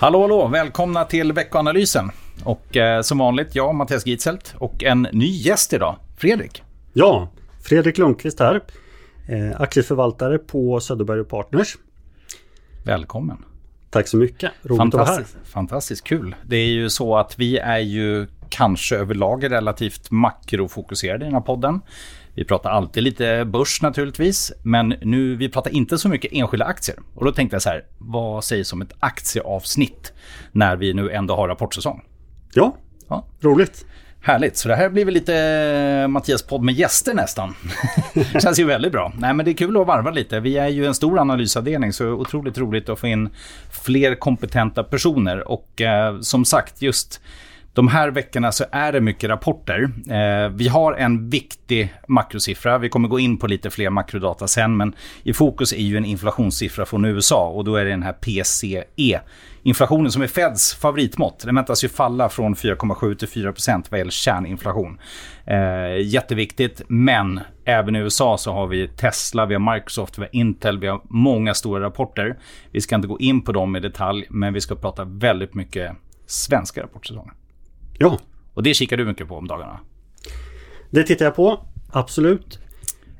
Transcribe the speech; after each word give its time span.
Hallå, 0.00 0.20
hallå! 0.20 0.46
Välkomna 0.46 1.04
till 1.04 1.32
veckoanalysen. 1.32 2.10
Och 2.44 2.76
eh, 2.76 3.02
som 3.02 3.18
vanligt, 3.18 3.54
jag, 3.54 3.74
Mattias 3.74 4.06
Gitzelt 4.06 4.54
och 4.58 4.84
en 4.84 5.08
ny 5.12 5.26
gäst 5.26 5.72
idag, 5.72 5.96
Fredrik. 6.16 6.62
Ja, 6.92 7.28
Fredrik 7.62 7.98
Lundqvist 7.98 8.40
här. 8.40 8.60
Eh, 9.28 9.60
aktieförvaltare 9.60 10.38
på 10.38 10.80
Söderberg 10.80 11.24
Partners. 11.24 11.76
Välkommen. 12.84 13.44
Tack 13.90 14.08
så 14.08 14.16
mycket. 14.16 14.52
Roligt 14.62 14.80
att 14.80 14.94
vara 14.94 15.04
här. 15.04 15.26
Fantastiskt 15.44 16.04
kul. 16.04 16.34
Det 16.46 16.56
är 16.56 16.68
ju 16.68 16.90
så 16.90 17.16
att 17.16 17.38
vi 17.38 17.58
är 17.58 17.78
ju 17.78 18.26
kanske 18.48 18.96
överlag 18.96 19.50
relativt 19.50 20.10
makrofokuserade 20.10 21.24
i 21.24 21.26
den 21.26 21.34
här 21.34 21.40
podden. 21.40 21.80
Vi 22.38 22.44
pratar 22.44 22.70
alltid 22.70 23.02
lite 23.02 23.44
börs 23.44 23.82
naturligtvis, 23.82 24.52
men 24.62 24.88
nu 24.88 25.36
vi 25.36 25.48
pratar 25.48 25.70
inte 25.70 25.98
så 25.98 26.08
mycket 26.08 26.32
enskilda 26.32 26.66
aktier. 26.66 26.96
Och 27.14 27.24
då 27.24 27.32
tänkte 27.32 27.54
jag 27.54 27.62
så 27.62 27.68
här, 27.68 27.84
vad 27.98 28.44
sägs 28.44 28.72
om 28.72 28.82
ett 28.82 28.92
aktieavsnitt 29.00 30.12
när 30.52 30.76
vi 30.76 30.94
nu 30.94 31.10
ändå 31.10 31.36
har 31.36 31.48
rapportsäsong? 31.48 32.02
Ja, 32.54 32.76
ja. 33.08 33.24
roligt. 33.40 33.86
Härligt, 34.20 34.56
så 34.56 34.68
det 34.68 34.76
här 34.76 34.88
blir 34.88 35.04
väl 35.04 35.14
lite 35.14 35.36
eh, 36.02 36.08
Mattias 36.08 36.42
podd 36.42 36.62
med 36.62 36.74
gäster 36.74 37.14
nästan. 37.14 37.54
det 38.14 38.40
känns 38.42 38.58
ju 38.58 38.64
väldigt 38.64 38.92
bra. 38.92 39.12
Nej 39.18 39.34
men 39.34 39.44
det 39.44 39.50
är 39.50 39.54
kul 39.54 39.80
att 39.80 39.86
varva 39.86 40.10
lite. 40.10 40.40
Vi 40.40 40.58
är 40.58 40.68
ju 40.68 40.86
en 40.86 40.94
stor 40.94 41.18
analysavdelning 41.18 41.92
så 41.92 42.08
otroligt 42.08 42.58
roligt 42.58 42.88
att 42.88 42.98
få 42.98 43.06
in 43.06 43.28
fler 43.84 44.14
kompetenta 44.14 44.84
personer. 44.84 45.48
Och 45.48 45.80
eh, 45.80 46.20
som 46.20 46.44
sagt, 46.44 46.82
just 46.82 47.20
de 47.78 47.88
här 47.88 48.10
veckorna 48.10 48.52
så 48.52 48.64
är 48.72 48.92
det 48.92 49.00
mycket 49.00 49.30
rapporter. 49.30 49.90
Eh, 50.10 50.48
vi 50.48 50.68
har 50.68 50.92
en 50.92 51.30
viktig 51.30 51.94
makrosiffra. 52.08 52.78
Vi 52.78 52.88
kommer 52.88 53.08
gå 53.08 53.18
in 53.18 53.38
på 53.38 53.46
lite 53.46 53.70
fler 53.70 53.90
makrodata 53.90 54.48
sen, 54.48 54.76
men 54.76 54.94
i 55.22 55.32
fokus 55.32 55.72
är 55.72 55.76
ju 55.76 55.96
en 55.96 56.04
inflationssiffra 56.04 56.86
från 56.86 57.04
USA 57.04 57.48
och 57.48 57.64
då 57.64 57.76
är 57.76 57.84
det 57.84 57.90
den 57.90 58.02
här 58.02 58.12
PCE. 58.12 59.20
Inflationen 59.62 60.12
som 60.12 60.22
är 60.22 60.26
Feds 60.26 60.74
favoritmått. 60.74 61.42
Den 61.44 61.54
väntas 61.54 61.84
ju 61.84 61.88
falla 61.88 62.28
från 62.28 62.54
4,7 62.54 63.14
till 63.14 63.28
4% 63.28 63.84
vad 63.90 63.98
gäller 63.98 64.10
kärninflation. 64.10 64.98
Eh, 65.44 66.06
jätteviktigt, 66.06 66.82
men 66.88 67.40
även 67.64 67.96
i 67.96 67.98
USA 67.98 68.38
så 68.38 68.52
har 68.52 68.66
vi 68.66 68.88
Tesla, 68.88 69.46
vi 69.46 69.54
har 69.54 69.74
Microsoft, 69.74 70.18
vi 70.18 70.22
har 70.22 70.36
Intel, 70.36 70.78
vi 70.78 70.86
har 70.86 71.00
många 71.04 71.54
stora 71.54 71.84
rapporter. 71.84 72.38
Vi 72.72 72.80
ska 72.80 72.94
inte 72.94 73.08
gå 73.08 73.18
in 73.18 73.42
på 73.42 73.52
dem 73.52 73.76
i 73.76 73.80
detalj, 73.80 74.26
men 74.30 74.52
vi 74.52 74.60
ska 74.60 74.74
prata 74.74 75.04
väldigt 75.04 75.54
mycket 75.54 75.92
svenska 76.26 76.82
rapportsäsonger. 76.82 77.32
Ja. 77.98 78.18
Och 78.54 78.62
det 78.62 78.74
kikar 78.74 78.96
du 78.96 79.04
mycket 79.04 79.28
på 79.28 79.34
om 79.34 79.48
dagarna? 79.48 79.80
Det 80.90 81.02
tittar 81.02 81.24
jag 81.24 81.34
på, 81.34 81.60
absolut. 81.90 82.58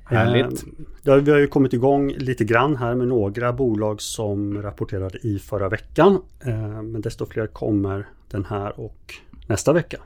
Härligt. 0.04 0.64
Eh, 1.06 1.14
vi 1.14 1.30
har 1.30 1.38
ju 1.38 1.46
kommit 1.46 1.72
igång 1.72 2.12
lite 2.12 2.44
grann 2.44 2.76
här 2.76 2.94
med 2.94 3.08
några 3.08 3.52
bolag 3.52 4.02
som 4.02 4.62
rapporterade 4.62 5.18
i 5.18 5.38
förra 5.38 5.68
veckan. 5.68 6.22
Eh, 6.40 6.82
men 6.82 7.00
desto 7.00 7.26
fler 7.26 7.46
kommer 7.46 8.08
den 8.30 8.44
här 8.44 8.80
och 8.80 9.14
nästa 9.46 9.72
vecka. 9.72 9.98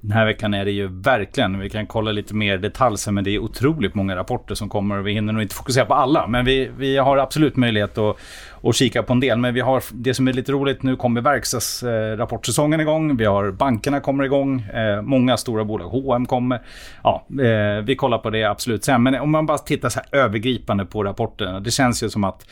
Den 0.00 0.12
här 0.12 0.26
veckan 0.26 0.54
är 0.54 0.64
det 0.64 0.70
ju 0.70 0.88
verkligen, 0.88 1.58
vi 1.58 1.70
kan 1.70 1.86
kolla 1.86 2.12
lite 2.12 2.34
mer 2.34 2.58
detalj 2.58 2.98
sen, 2.98 3.14
men 3.14 3.24
det 3.24 3.30
är 3.30 3.38
otroligt 3.38 3.94
många 3.94 4.16
rapporter 4.16 4.54
som 4.54 4.68
kommer 4.68 4.98
och 4.98 5.06
vi 5.06 5.12
hinner 5.12 5.32
nog 5.32 5.42
inte 5.42 5.54
fokusera 5.54 5.84
på 5.84 5.94
alla. 5.94 6.26
Men 6.26 6.44
vi, 6.44 6.70
vi 6.78 6.96
har 6.96 7.16
absolut 7.16 7.56
möjlighet 7.56 7.98
att, 7.98 8.16
att 8.62 8.74
kika 8.74 9.02
på 9.02 9.12
en 9.12 9.20
del. 9.20 9.38
Men 9.38 9.54
vi 9.54 9.60
har 9.60 9.82
det 9.92 10.14
som 10.14 10.28
är 10.28 10.32
lite 10.32 10.52
roligt, 10.52 10.82
nu 10.82 10.96
kommer 10.96 11.20
verkstadsrapportsäsongen 11.20 12.80
eh, 12.80 12.84
igång. 12.84 13.16
Vi 13.16 13.24
har 13.24 13.50
bankerna 13.50 14.00
kommer 14.00 14.24
igång. 14.24 14.60
Eh, 14.60 15.02
många 15.02 15.36
stora 15.36 15.64
bolag, 15.64 15.88
H&M 15.88 16.26
kommer. 16.26 16.60
Ja, 17.02 17.26
eh, 17.30 17.84
vi 17.84 17.96
kollar 17.96 18.18
på 18.18 18.30
det 18.30 18.44
absolut 18.44 18.84
sen. 18.84 19.02
Men 19.02 19.14
om 19.14 19.30
man 19.30 19.46
bara 19.46 19.58
tittar 19.58 19.88
så 19.88 20.00
här 20.00 20.20
övergripande 20.20 20.84
på 20.84 21.04
rapporterna. 21.04 21.60
Det 21.60 21.70
känns 21.70 22.02
ju 22.02 22.10
som 22.10 22.24
att 22.24 22.46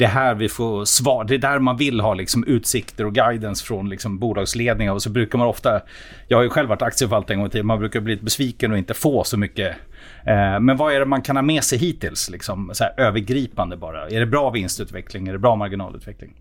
det 0.00 0.06
är 0.06 0.08
här 0.08 0.34
vi 0.34 0.48
får 0.48 0.84
svar. 0.84 1.24
Det 1.24 1.34
är 1.34 1.38
där 1.38 1.58
man 1.58 1.76
vill 1.76 2.00
ha 2.00 2.14
liksom 2.14 2.44
utsikter 2.44 3.06
och 3.06 3.14
guidance 3.14 3.64
från 3.64 3.88
liksom 3.88 4.18
bolagsledningar. 4.18 4.92
Och 4.92 5.02
så 5.02 5.10
brukar 5.10 5.38
man 5.38 5.48
ofta, 5.48 5.80
jag 6.28 6.38
har 6.38 6.42
ju 6.42 6.50
själv 6.50 6.68
varit 6.68 6.82
aktieförvaltare 6.82 7.34
en 7.34 7.38
gång 7.38 7.46
i 7.46 7.50
tiden, 7.50 7.66
man 7.66 7.78
brukar 7.78 8.00
bli 8.00 8.16
besviken 8.16 8.72
och 8.72 8.78
inte 8.78 8.94
få 8.94 9.24
så 9.24 9.38
mycket. 9.38 9.76
Eh, 10.26 10.60
men 10.60 10.76
vad 10.76 10.94
är 10.94 11.00
det 11.00 11.06
man 11.06 11.22
kan 11.22 11.36
ha 11.36 11.42
med 11.42 11.64
sig 11.64 11.78
hittills? 11.78 12.30
Liksom, 12.30 12.70
så 12.72 12.84
här, 12.84 12.94
övergripande 12.96 13.76
bara. 13.76 14.08
Är 14.08 14.20
det 14.20 14.26
bra 14.26 14.50
vinstutveckling? 14.50 15.28
Är 15.28 15.32
det 15.32 15.38
bra 15.38 15.56
marginalutveckling? 15.56 16.34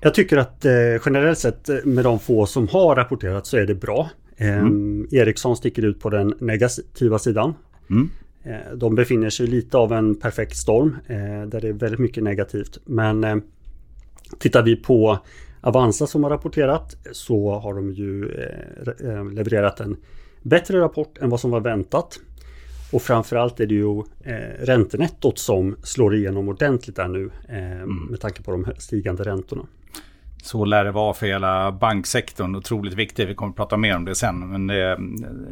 Jag 0.00 0.14
tycker 0.14 0.36
att 0.36 0.64
eh, 0.64 0.72
generellt 1.06 1.38
sett 1.38 1.68
eh, 1.68 1.76
med 1.84 2.04
de 2.04 2.18
få 2.18 2.46
som 2.46 2.68
har 2.68 2.96
rapporterat 2.96 3.46
så 3.46 3.56
är 3.56 3.66
det 3.66 3.74
bra. 3.74 4.10
Eh, 4.36 4.58
mm. 4.58 5.06
Ericsson 5.12 5.56
sticker 5.56 5.84
ut 5.84 6.00
på 6.00 6.10
den 6.10 6.34
negativa 6.40 7.18
sidan. 7.18 7.54
Mm. 7.90 8.10
Eh, 8.48 8.76
de 8.76 8.94
befinner 8.94 9.30
sig 9.30 9.46
lite 9.46 9.78
av 9.78 9.92
en 9.92 10.14
perfekt 10.14 10.56
storm 10.56 10.96
eh, 11.06 11.48
där 11.48 11.60
det 11.60 11.68
är 11.68 11.72
väldigt 11.72 12.00
mycket 12.00 12.24
negativt. 12.24 12.78
Men 12.84 13.24
eh, 13.24 13.36
tittar 14.38 14.62
vi 14.62 14.76
på 14.76 15.18
Avanza 15.60 16.06
som 16.06 16.22
har 16.24 16.30
rapporterat 16.30 16.96
så 17.12 17.50
har 17.58 17.74
de 17.74 17.92
ju 17.92 18.28
levererat 19.32 19.80
en 19.80 19.96
bättre 20.42 20.80
rapport 20.80 21.18
än 21.18 21.30
vad 21.30 21.40
som 21.40 21.50
var 21.50 21.60
väntat. 21.60 22.20
Och 22.92 23.02
framförallt 23.02 23.60
är 23.60 23.66
det 23.66 23.74
ju 23.74 24.02
räntenettot 24.60 25.38
som 25.38 25.76
slår 25.82 26.14
igenom 26.14 26.48
ordentligt 26.48 26.96
där 26.96 27.08
nu 27.08 27.30
mm. 27.48 28.06
med 28.10 28.20
tanke 28.20 28.42
på 28.42 28.50
de 28.50 28.66
stigande 28.78 29.24
räntorna. 29.24 29.66
Så 30.48 30.64
lär 30.64 30.84
det 30.84 30.90
vara 30.90 31.14
för 31.14 31.26
hela 31.26 31.72
banksektorn. 31.72 32.56
Otroligt 32.56 32.94
viktigt. 32.94 33.28
Vi 33.28 33.34
kommer 33.34 33.50
att 33.50 33.56
prata 33.56 33.76
mer 33.76 33.96
om 33.96 34.04
det 34.04 34.14
sen. 34.14 34.48
Men 34.48 34.66
det, 34.66 34.98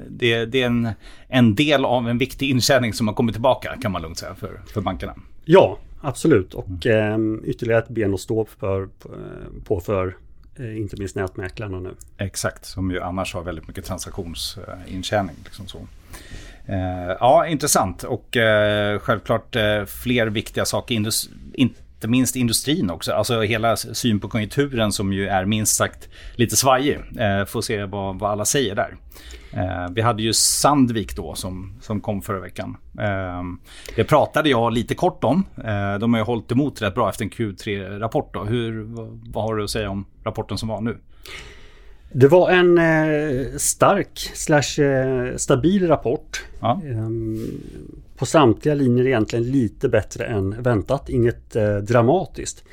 det, 0.09 0.47
det 0.47 0.63
är 0.63 0.67
en, 0.67 0.89
en 1.29 1.55
del 1.55 1.85
av 1.85 2.09
en 2.09 2.19
viktig 2.19 2.51
intjäning 2.51 2.93
som 2.93 3.09
har 3.09 3.15
kommit 3.15 3.35
tillbaka 3.35 3.77
kan 3.83 3.93
man 3.93 4.03
lugnt 4.03 4.19
säga 4.19 4.35
för, 4.35 4.61
för 4.67 4.81
bankerna. 4.81 5.15
Ja, 5.45 5.79
absolut. 6.01 6.55
Och 6.55 6.87
mm. 6.87 7.43
eh, 7.43 7.49
ytterligare 7.51 7.83
ett 7.83 7.89
ben 7.89 8.15
att 8.15 8.21
stå 8.21 8.47
för, 8.59 8.89
på 9.65 9.81
för 9.81 10.17
eh, 10.59 10.79
inte 10.79 10.97
minst 10.97 11.17
nätmäklarna 11.17 11.81
nu. 11.81 11.95
Exakt, 12.19 12.65
som 12.65 12.91
ju 12.91 13.01
annars 13.01 13.35
har 13.35 13.43
väldigt 13.43 13.69
mycket 13.69 13.85
transaktionsintjäning. 13.85 15.37
Liksom 15.45 15.67
så. 15.67 15.79
Eh, 16.67 17.17
ja, 17.21 17.47
intressant. 17.47 18.03
Och 18.03 18.37
eh, 18.37 18.99
självklart 18.99 19.57
eh, 19.57 19.85
fler 19.85 20.27
viktiga 20.27 20.65
saker. 20.65 20.95
Indus, 20.95 21.31
in, 21.55 21.75
inte 22.07 22.11
minst 22.11 22.37
industrin 22.37 22.91
också. 22.91 23.13
Alltså 23.13 23.41
hela 23.41 23.77
syn 23.77 24.21
på 24.21 24.29
konjunkturen 24.29 24.93
som 24.93 25.13
ju 25.13 25.29
är 25.29 25.45
minst 25.45 25.77
sagt 25.77 26.09
lite 26.37 26.57
svajig. 26.57 26.99
Eh, 27.19 27.45
får 27.45 27.61
se 27.61 27.85
vad, 27.85 28.19
vad 28.19 28.31
alla 28.31 28.45
säger 28.45 28.75
där. 28.75 28.97
Eh, 29.53 29.91
vi 29.95 30.01
hade 30.01 30.23
ju 30.23 30.33
Sandvik 30.33 31.17
då 31.17 31.35
som, 31.35 31.73
som 31.81 32.01
kom 32.01 32.23
förra 32.23 32.41
veckan. 32.41 32.77
Eh, 32.99 33.43
det 33.97 34.05
pratade 34.05 34.49
jag 34.49 34.73
lite 34.73 34.95
kort 34.95 35.25
om. 35.25 35.45
Eh, 35.65 35.99
de 35.99 36.13
har 36.13 36.21
ju 36.21 36.25
hållit 36.25 36.53
emot 36.53 36.83
rätt 36.83 36.95
bra 36.95 37.09
efter 37.09 37.25
en 37.25 37.31
Q3-rapport. 37.31 38.37
Hur, 38.49 38.87
vad, 39.33 39.45
har 39.45 39.57
du 39.57 39.65
att 39.65 39.71
säga 39.71 39.91
om 39.91 40.07
rapporten 40.25 40.59
som 40.59 40.69
var 40.69 40.81
nu? 40.81 40.99
Det 42.13 42.29
var 42.29 42.51
en 42.51 42.79
eh, 42.79 43.57
stark 43.57 44.31
slash 44.35 44.83
eh, 44.83 45.37
stabil 45.37 45.89
rapport. 45.89 46.45
Ja. 46.61 46.81
På 48.17 48.27
samtliga 48.27 48.75
linjer 48.75 49.07
egentligen 49.07 49.51
lite 49.51 49.89
bättre 49.89 50.25
än 50.25 50.63
väntat. 50.63 51.09
Inget 51.09 51.57
eh, 51.57 51.77
dramatiskt. 51.77 52.65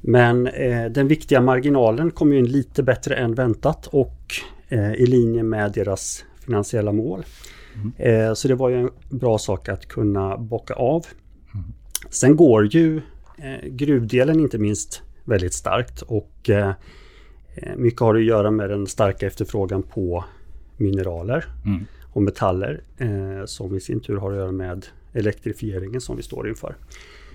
Men 0.00 0.46
eh, 0.46 0.84
den 0.84 1.08
viktiga 1.08 1.40
marginalen 1.40 2.10
kom 2.10 2.32
ju 2.32 2.38
in 2.38 2.46
lite 2.46 2.82
bättre 2.82 3.14
än 3.14 3.34
väntat 3.34 3.86
och 3.86 4.34
eh, 4.68 4.92
i 4.92 5.06
linje 5.06 5.42
med 5.42 5.72
deras 5.72 6.24
finansiella 6.44 6.92
mål. 6.92 7.24
Mm. 7.74 8.36
så 8.36 8.48
det 8.48 8.54
var 8.54 8.68
ju 8.68 8.76
en 8.76 8.90
bra 9.10 9.38
sak 9.38 9.68
att 9.68 9.86
kunna 9.86 10.38
bocka 10.38 10.74
av. 10.74 11.06
Mm. 11.54 11.66
Sen 12.10 12.36
går 12.36 12.74
ju 12.74 13.00
gruvdelen 13.62 14.40
inte 14.40 14.58
minst 14.58 15.02
väldigt 15.24 15.54
starkt 15.54 16.02
och 16.02 16.50
mycket 17.76 18.00
har 18.00 18.14
att 18.14 18.24
göra 18.24 18.50
med 18.50 18.70
den 18.70 18.86
starka 18.86 19.26
efterfrågan 19.26 19.82
på 19.82 20.24
mineraler. 20.76 21.44
Mm 21.66 21.86
och 22.12 22.22
metaller 22.22 22.82
eh, 22.96 23.44
som 23.46 23.76
i 23.76 23.80
sin 23.80 24.00
tur 24.00 24.16
har 24.16 24.30
att 24.30 24.36
göra 24.36 24.52
med 24.52 24.86
elektrifieringen 25.12 26.00
som 26.00 26.16
vi 26.16 26.22
står 26.22 26.48
inför. 26.48 26.76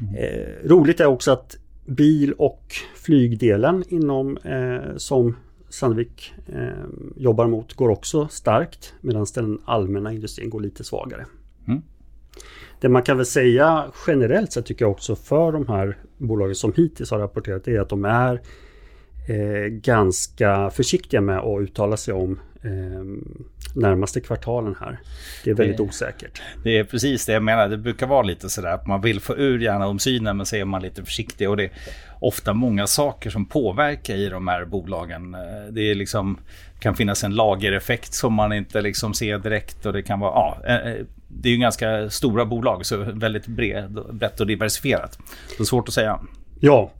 Mm. 0.02 0.16
Eh, 0.16 0.70
roligt 0.70 1.00
är 1.00 1.06
också 1.06 1.32
att 1.32 1.58
bil 1.86 2.34
och 2.34 2.74
flygdelen 2.96 3.84
inom 3.88 4.38
eh, 4.38 4.96
som 4.98 5.36
Sandvik 5.70 6.34
eh, 6.48 6.70
jobbar 7.16 7.48
mot 7.48 7.74
går 7.74 7.90
också 7.90 8.28
starkt 8.28 8.94
medan 9.02 9.26
den 9.36 9.62
allmänna 9.66 10.14
industrin 10.14 10.50
går 10.50 10.62
lite 10.62 10.84
svagare. 10.84 11.26
Mm. 11.68 11.82
Det 12.82 12.90
man 12.90 13.04
kan 13.04 13.18
väl 13.18 13.26
säga 13.26 13.86
generellt 14.08 14.52
sett 14.52 14.66
tycker 14.66 14.86
jag 14.86 14.92
också 14.92 15.16
för 15.16 15.52
de 15.52 15.68
här 15.68 15.98
bolagen 16.18 16.56
som 16.56 16.74
hittills 16.76 17.12
har 17.12 17.20
rapporterat 17.20 17.68
är 17.68 17.80
att 17.80 17.90
de 17.90 18.06
är 18.06 18.42
eh, 19.30 19.68
ganska 19.68 20.70
försiktiga 20.70 21.22
med 21.22 21.40
att 21.40 21.62
uttala 21.62 21.98
sig 21.98 22.14
om 22.14 22.40
eh, 22.62 23.06
närmaste 23.76 24.22
kvartalen 24.22 24.76
här. 24.80 25.00
Det 25.44 25.50
är 25.50 25.56
väldigt 25.56 25.78
det, 25.78 25.84
osäkert. 25.84 26.42
Det 26.64 26.78
är 26.78 26.84
precis 26.84 27.26
det 27.26 27.34
jag 27.34 27.44
menar. 27.44 27.70
Det 27.70 27.78
brukar 27.78 28.08
vara 28.08 28.22
lite 28.22 28.50
sådär 28.50 28.74
att 28.74 28.88
man 28.88 29.02
vill 29.02 29.20
få 29.20 29.36
ur 29.38 29.60
gärna 29.60 29.88
om 29.88 30.00
synen 30.00 30.38
men 30.38 30.46
så 30.46 30.56
är 30.56 30.66
man 30.66 30.82
lite 30.82 31.06
försiktig. 31.06 31.50
Och 31.50 31.58
det 31.58 31.64
är 31.64 31.72
ofta 32.20 32.54
många 32.54 32.88
saker 32.88 33.30
som 33.30 33.46
påverkar 33.46 34.16
i 34.16 34.30
de 34.30 34.48
här 34.48 34.66
bolagen. 34.66 35.32
Det 35.72 35.92
är 35.92 35.96
liksom, 35.96 36.38
kan 36.80 36.96
finnas 36.96 37.24
en 37.24 37.36
lagereffekt 37.36 38.14
som 38.14 38.34
man 38.34 38.54
inte 38.54 38.82
liksom 38.82 39.14
ser 39.14 39.38
direkt 39.38 39.86
och 39.86 39.94
det 39.94 40.04
kan 40.04 40.20
vara, 40.20 40.32
ja, 40.32 40.58
eh, 40.66 40.92
eh, 40.92 41.06
det 41.28 41.50
är 41.50 41.54
ju 41.54 41.60
ganska 41.60 42.10
stora 42.10 42.46
bolag 42.46 42.86
så 42.86 42.98
väldigt 42.98 43.48
bred, 43.48 44.00
brett 44.12 44.40
och 44.40 44.48
diversifierat. 44.48 45.20
Så 45.58 45.66
svårt 45.66 45.88
att 45.88 45.94
säga. 45.94 46.20
Ja, 46.60 46.92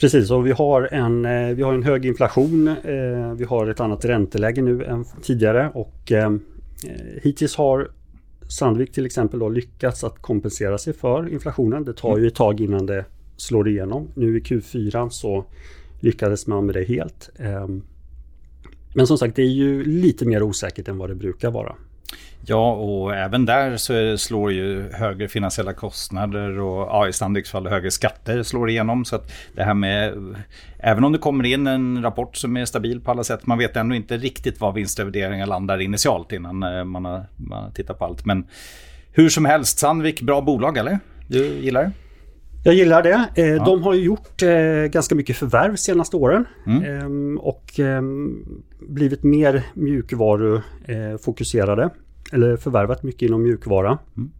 Precis, 0.00 0.30
och 0.30 0.46
vi 0.46 0.50
har 0.50 0.88
en, 0.92 1.24
eh, 1.24 1.54
vi 1.54 1.62
har 1.62 1.74
en 1.74 1.82
hög 1.82 2.06
inflation. 2.06 2.68
Eh, 2.68 3.32
vi 3.36 3.44
har 3.44 3.66
ett 3.66 3.80
annat 3.80 4.04
ränteläge 4.04 4.62
nu 4.62 4.84
än 4.84 5.04
tidigare 5.22 5.70
och 5.74 6.12
eh, 6.12 6.36
hittills 7.22 7.56
har 7.56 7.90
Sandvik 8.48 8.92
till 8.92 9.06
exempel 9.06 9.38
då 9.38 9.48
lyckats 9.48 10.04
att 10.04 10.22
kompensera 10.22 10.78
sig 10.78 10.92
för 10.92 11.32
inflationen. 11.32 11.84
Det 11.84 11.92
tar 11.92 12.18
ju 12.18 12.26
ett 12.26 12.34
tag 12.34 12.60
innan 12.60 12.86
det 12.86 13.04
slår 13.36 13.68
igenom. 13.68 14.08
Nu 14.14 14.38
i 14.38 14.40
Q4 14.40 15.08
så 15.08 15.44
lyckades 16.00 16.46
man 16.46 16.66
med 16.66 16.74
det 16.74 16.84
helt. 16.84 17.30
Ehm, 17.38 17.82
men 18.94 19.06
som 19.06 19.18
sagt, 19.18 19.36
det 19.36 19.42
är 19.42 19.46
ju 19.46 19.84
lite 19.84 20.24
mer 20.24 20.42
osäkert 20.42 20.88
än 20.88 20.98
vad 20.98 21.10
det 21.10 21.14
brukar 21.14 21.50
vara. 21.50 21.74
Ja, 22.46 22.72
och 22.72 23.16
även 23.16 23.46
där 23.46 23.76
så 23.76 24.18
slår 24.18 24.52
ju 24.52 24.92
högre 24.92 25.28
finansiella 25.28 25.72
kostnader 25.72 26.58
och 26.58 26.88
ja, 26.88 27.08
i 27.08 27.12
Sandviks 27.12 27.50
fall 27.50 27.66
högre 27.66 27.90
skatter 27.90 28.42
slår 28.42 28.70
igenom. 28.70 29.04
Så 29.04 29.16
att 29.16 29.32
det 29.54 29.62
här 29.62 29.74
med, 29.74 30.14
även 30.78 31.04
om 31.04 31.12
det 31.12 31.18
kommer 31.18 31.44
in 31.44 31.66
en 31.66 32.02
rapport 32.02 32.36
som 32.36 32.56
är 32.56 32.64
stabil 32.64 33.00
på 33.00 33.10
alla 33.10 33.24
sätt, 33.24 33.46
man 33.46 33.58
vet 33.58 33.76
ändå 33.76 33.94
inte 33.94 34.16
riktigt 34.16 34.60
var 34.60 34.72
vinstvärderingar 34.72 35.46
landar 35.46 35.80
initialt 35.80 36.32
innan 36.32 36.62
eh, 36.62 36.84
man 36.84 37.04
har, 37.04 37.26
man 37.36 37.64
har 37.64 37.70
tittat 37.70 37.98
på 37.98 38.04
allt. 38.04 38.24
Men 38.24 38.46
hur 39.12 39.28
som 39.28 39.44
helst, 39.44 39.78
Sandvik, 39.78 40.22
bra 40.22 40.40
bolag 40.40 40.76
eller? 40.76 40.98
Du 41.28 41.46
gillar 41.46 41.82
det? 41.82 41.92
Jag 42.64 42.74
gillar 42.74 43.02
det. 43.02 43.28
Eh. 43.34 43.64
De 43.64 43.82
har 43.82 43.94
gjort 43.94 44.42
eh, 44.42 44.84
ganska 44.90 45.14
mycket 45.14 45.36
förvärv 45.36 45.76
senaste 45.76 46.16
åren. 46.16 46.44
Mm. 46.66 46.84
Ehm, 46.84 47.38
och 47.38 47.80
ehm, 47.80 48.44
blivit 48.88 49.22
mer 49.22 49.62
mjukvarufokuserade 49.74 51.90
eller 52.30 52.56
förvärvat 52.56 53.02
mycket 53.02 53.22
inom 53.22 53.42
mjukvara. 53.42 53.98
Mm. 54.16 54.30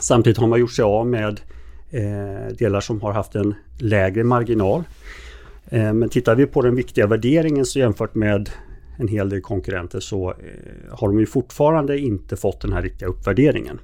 Samtidigt 0.00 0.38
har 0.38 0.46
man 0.46 0.60
gjort 0.60 0.72
sig 0.72 0.82
av 0.82 1.06
med 1.06 1.40
eh, 1.90 2.56
delar 2.58 2.80
som 2.80 3.00
har 3.00 3.12
haft 3.12 3.34
en 3.34 3.54
lägre 3.78 4.24
marginal. 4.24 4.82
Eh, 5.68 5.92
men 5.92 6.08
tittar 6.08 6.34
vi 6.34 6.46
på 6.46 6.62
den 6.62 6.74
viktiga 6.74 7.06
värderingen 7.06 7.64
så 7.64 7.78
jämfört 7.78 8.14
med 8.14 8.50
en 8.98 9.08
hel 9.08 9.28
del 9.28 9.40
konkurrenter 9.40 10.00
så 10.00 10.30
eh, 10.30 10.36
har 10.90 11.08
de 11.08 11.20
ju 11.20 11.26
fortfarande 11.26 11.98
inte 11.98 12.36
fått 12.36 12.60
den 12.60 12.72
här 12.72 12.82
riktiga 12.82 13.08
uppvärderingen. 13.08 13.78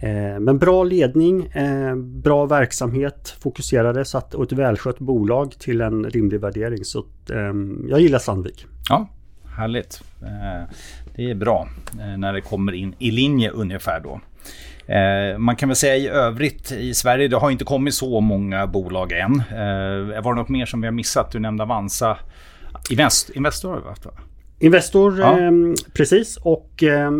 Eh, 0.00 0.40
men 0.40 0.58
bra 0.58 0.84
ledning, 0.84 1.46
eh, 1.46 1.96
bra 1.96 2.46
verksamhet, 2.46 3.36
fokuserade 3.40 4.04
satt 4.04 4.34
och 4.34 4.44
ett 4.44 4.52
välskött 4.52 4.98
bolag 4.98 5.58
till 5.58 5.80
en 5.80 6.04
rimlig 6.04 6.40
värdering. 6.40 6.84
Så 6.84 6.98
eh, 7.30 7.54
jag 7.88 8.00
gillar 8.00 8.18
Sandvik. 8.18 8.66
Ja, 8.88 9.08
härligt. 9.56 10.02
Det 11.16 11.30
är 11.30 11.34
bra 11.34 11.68
eh, 12.00 12.18
när 12.18 12.32
det 12.32 12.40
kommer 12.40 12.72
in 12.72 12.94
i 12.98 13.10
linje 13.10 13.50
ungefär 13.50 14.00
då. 14.00 14.20
Eh, 14.92 15.38
man 15.38 15.56
kan 15.56 15.68
väl 15.68 15.76
säga 15.76 15.96
i 15.96 16.08
övrigt 16.08 16.72
i 16.72 16.94
Sverige, 16.94 17.28
det 17.28 17.36
har 17.36 17.50
inte 17.50 17.64
kommit 17.64 17.94
så 17.94 18.20
många 18.20 18.66
bolag 18.66 19.12
än. 19.12 19.42
Eh, 19.50 20.22
var 20.22 20.34
det 20.34 20.40
något 20.40 20.48
mer 20.48 20.66
som 20.66 20.80
vi 20.80 20.86
har 20.86 20.92
missat? 20.92 21.30
Du 21.30 21.38
nämnde 21.38 21.62
Avanza. 21.62 22.18
Invest, 22.90 23.30
Investor 23.30 23.70
har 23.70 23.80
vi 23.80 23.88
haft 23.88 24.04
va? 24.04 24.12
Investor, 24.58 25.18
ja. 25.18 25.40
eh, 25.40 25.50
precis. 25.92 26.36
Och 26.36 26.82
eh, 26.82 27.10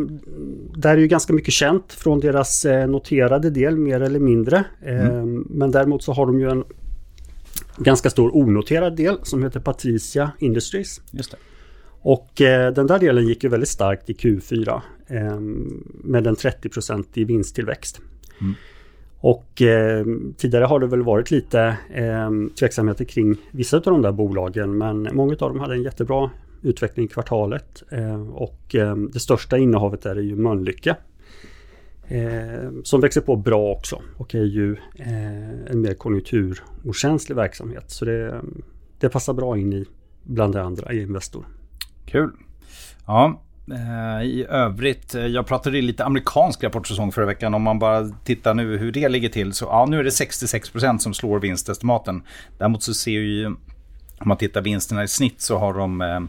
där 0.74 0.90
är 0.90 0.96
ju 0.96 1.06
ganska 1.06 1.32
mycket 1.32 1.54
känt 1.54 1.92
från 1.92 2.20
deras 2.20 2.64
eh, 2.64 2.88
noterade 2.88 3.50
del 3.50 3.76
mer 3.76 4.00
eller 4.00 4.20
mindre. 4.20 4.64
Mm. 4.82 5.46
Men 5.50 5.70
däremot 5.70 6.02
så 6.02 6.12
har 6.12 6.26
de 6.26 6.40
ju 6.40 6.50
en 6.50 6.64
ganska 7.76 8.10
stor 8.10 8.36
onoterad 8.36 8.96
del 8.96 9.16
som 9.22 9.42
heter 9.42 9.60
Patricia 9.60 10.30
Industries. 10.38 11.00
Just 11.10 11.30
det. 11.30 11.36
Och 12.04 12.40
eh, 12.40 12.72
den 12.72 12.86
där 12.86 12.98
delen 12.98 13.26
gick 13.26 13.44
ju 13.44 13.50
väldigt 13.50 13.68
starkt 13.68 14.10
i 14.10 14.12
Q4 14.12 14.80
eh, 15.06 15.40
med 16.04 16.26
en 16.26 16.34
30-procentig 16.34 17.26
vinsttillväxt. 17.26 18.00
Mm. 18.40 18.54
Och 19.20 19.62
eh, 19.62 20.06
tidigare 20.36 20.64
har 20.64 20.80
det 20.80 20.86
väl 20.86 21.02
varit 21.02 21.30
lite 21.30 21.76
eh, 21.94 22.30
tveksamheter 22.58 23.04
kring 23.04 23.36
vissa 23.50 23.76
av 23.76 23.82
de 23.82 24.02
där 24.02 24.12
bolagen 24.12 24.78
men 24.78 25.08
många 25.12 25.32
av 25.32 25.50
dem 25.50 25.60
hade 25.60 25.74
en 25.74 25.82
jättebra 25.82 26.30
utveckling 26.62 27.06
i 27.06 27.08
kvartalet. 27.08 27.82
Och 28.32 28.76
det 29.12 29.20
största 29.20 29.58
innehavet 29.58 30.02
där 30.02 30.16
är 30.16 30.20
ju 30.20 30.36
Mölnlycke. 30.36 30.96
Som 32.82 33.00
växer 33.00 33.20
på 33.20 33.36
bra 33.36 33.72
också 33.72 34.02
och 34.16 34.34
är 34.34 34.44
ju 34.44 34.72
eh, 34.96 35.70
en 35.70 35.80
mer 35.80 35.94
konjunkturokänslig 35.94 37.36
verksamhet. 37.36 37.84
Så 37.90 38.04
det, 38.04 38.40
det 38.98 39.08
passar 39.08 39.32
bra 39.32 39.58
in 39.58 39.72
i 39.72 39.86
bland 40.22 40.54
det 40.54 40.62
andra 40.62 40.92
i 40.92 41.02
Investor. 41.02 41.44
Kul. 42.14 42.30
Ja, 43.06 43.42
eh, 43.70 44.26
i 44.26 44.46
övrigt, 44.48 45.14
eh, 45.14 45.26
jag 45.26 45.46
pratade 45.46 45.80
lite 45.80 46.04
amerikansk 46.04 46.64
rapportsäsong 46.64 47.12
förra 47.12 47.26
veckan. 47.26 47.54
Om 47.54 47.62
man 47.62 47.78
bara 47.78 48.08
tittar 48.24 48.54
nu 48.54 48.78
hur 48.78 48.92
det 48.92 49.08
ligger 49.08 49.28
till. 49.28 49.52
Så 49.52 49.64
ja, 49.64 49.86
nu 49.88 49.98
är 49.98 50.04
det 50.04 50.10
66% 50.10 50.98
som 50.98 51.14
slår 51.14 51.40
vinstestimaten. 51.40 52.22
Däremot 52.58 52.82
så 52.82 52.94
ser 52.94 53.10
ju, 53.10 53.46
om 53.46 53.56
man 54.24 54.36
tittar 54.36 54.62
vinsterna 54.62 55.04
i 55.04 55.08
snitt 55.08 55.40
så 55.40 55.58
har 55.58 55.74
de 55.74 56.00
eh, 56.00 56.20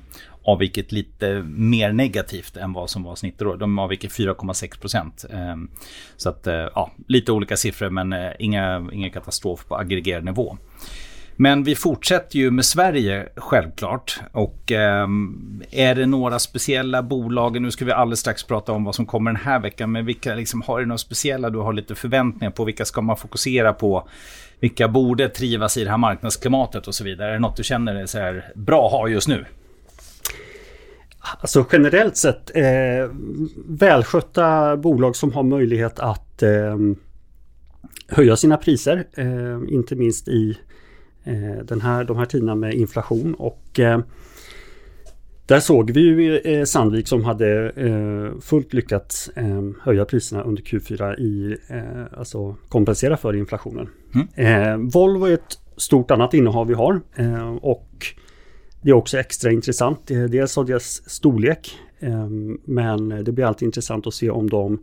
avvikit 0.44 0.92
lite 0.92 1.44
mer 1.48 1.92
negativt 1.92 2.58
än 2.58 2.74
vad 2.74 2.90
som 2.90 3.04
var 3.04 3.16
snittet 3.16 3.40
då. 3.40 3.56
De 3.56 3.80
avviker 3.80 4.10
4,6% 4.10 5.34
ehm, 5.34 5.70
Så 6.18 6.30
att 6.30 6.48
eh, 6.48 6.54
ja, 6.54 6.92
lite 7.08 7.32
olika 7.32 7.58
siffror 7.58 7.90
men 7.90 8.34
inga, 8.40 8.90
inga 8.92 9.10
katastrof 9.10 9.66
på 9.68 9.76
aggregerad 9.76 10.26
nivå. 10.26 10.58
Men 11.38 11.64
vi 11.64 11.76
fortsätter 11.76 12.40
ju 12.40 12.52
med 12.52 12.66
Sverige 12.66 13.30
självklart. 13.36 14.20
Och 14.32 14.72
eh, 14.72 15.08
är 15.72 15.96
det 15.96 16.06
några 16.06 16.40
speciella 16.40 17.04
bolag, 17.04 17.62
nu 17.62 17.72
ska 17.72 17.86
vi 17.86 17.92
alldeles 17.92 18.20
strax 18.20 18.44
prata 18.44 18.72
om 18.72 18.84
vad 18.84 18.96
som 18.96 19.06
kommer 19.06 19.32
den 19.32 19.42
här 19.42 19.60
veckan, 19.60 19.92
men 19.92 20.06
vilka 20.06 20.36
liksom, 20.36 20.62
har 20.62 20.80
du 20.80 20.86
några 20.86 20.98
speciella 20.98 21.50
du 21.50 21.60
har 21.60 21.74
lite 21.74 21.96
förväntningar 21.96 22.52
på? 22.52 22.66
Vilka 22.66 22.86
ska 22.86 23.02
man 23.02 23.18
fokusera 23.18 23.74
på? 23.74 24.08
Vilka 24.60 24.88
borde 24.88 25.30
trivas 25.30 25.78
i 25.78 25.84
det 25.84 25.90
här 25.90 25.98
marknadsklimatet 25.98 26.88
och 26.88 26.96
så 26.96 27.04
vidare? 27.04 27.30
Är 27.30 27.34
det 27.34 27.40
något 27.40 27.58
du 27.58 27.64
känner 27.64 27.96
är 27.96 28.06
så 28.06 28.18
här 28.18 28.52
bra 28.56 28.86
att 28.86 28.92
ha 28.92 29.08
just 29.08 29.28
nu? 29.28 29.46
Alltså 31.42 31.66
generellt 31.72 32.18
sett 32.18 32.56
eh, 32.56 33.10
välskötta 33.68 34.78
bolag 34.78 35.16
som 35.16 35.34
har 35.34 35.44
möjlighet 35.44 36.00
att 36.00 36.44
eh, 36.44 36.78
höja 38.08 38.36
sina 38.36 38.58
priser. 38.58 39.08
Eh, 39.18 39.74
inte 39.76 39.96
minst 39.96 40.28
i 40.28 40.58
Eh, 40.70 40.75
den 41.64 41.82
här, 41.82 42.04
de 42.04 42.18
här 42.18 42.26
tiderna 42.26 42.56
med 42.56 42.74
inflation 42.74 43.34
och 43.34 43.80
eh, 43.80 44.00
där 45.46 45.60
såg 45.60 45.92
vi 45.92 46.00
ju 46.00 46.38
eh, 46.38 46.64
Sandvik 46.64 47.08
som 47.08 47.24
hade 47.24 47.74
fullt 48.42 48.74
lyckats 48.74 49.32
höja 49.82 50.06
priserna 50.06 50.44
under 50.44 50.64
Q4 50.64 51.20
i, 51.20 51.58
alltså 52.18 52.56
kompensera 52.70 53.18
för 53.18 53.36
inflationen. 53.36 53.90
Mm. 54.38 54.90
Volvo 54.90 55.26
är 55.26 55.34
ett 55.34 55.60
stort 55.78 56.12
annat 56.12 56.34
innehav 56.34 56.68
vi 56.68 56.74
har 56.74 57.02
och 57.62 57.90
det 58.82 58.90
är 58.90 58.94
också 58.94 59.18
extra 59.18 59.52
intressant. 59.52 60.08
Dels 60.08 60.58
av 60.58 60.66
deras 60.66 61.10
storlek 61.10 61.80
men 62.66 63.10
det 63.10 63.32
blir 63.32 63.46
alltid 63.46 63.66
intressant 63.66 64.08
att 64.08 64.14
se 64.14 64.30
om 64.30 64.50
de 64.50 64.80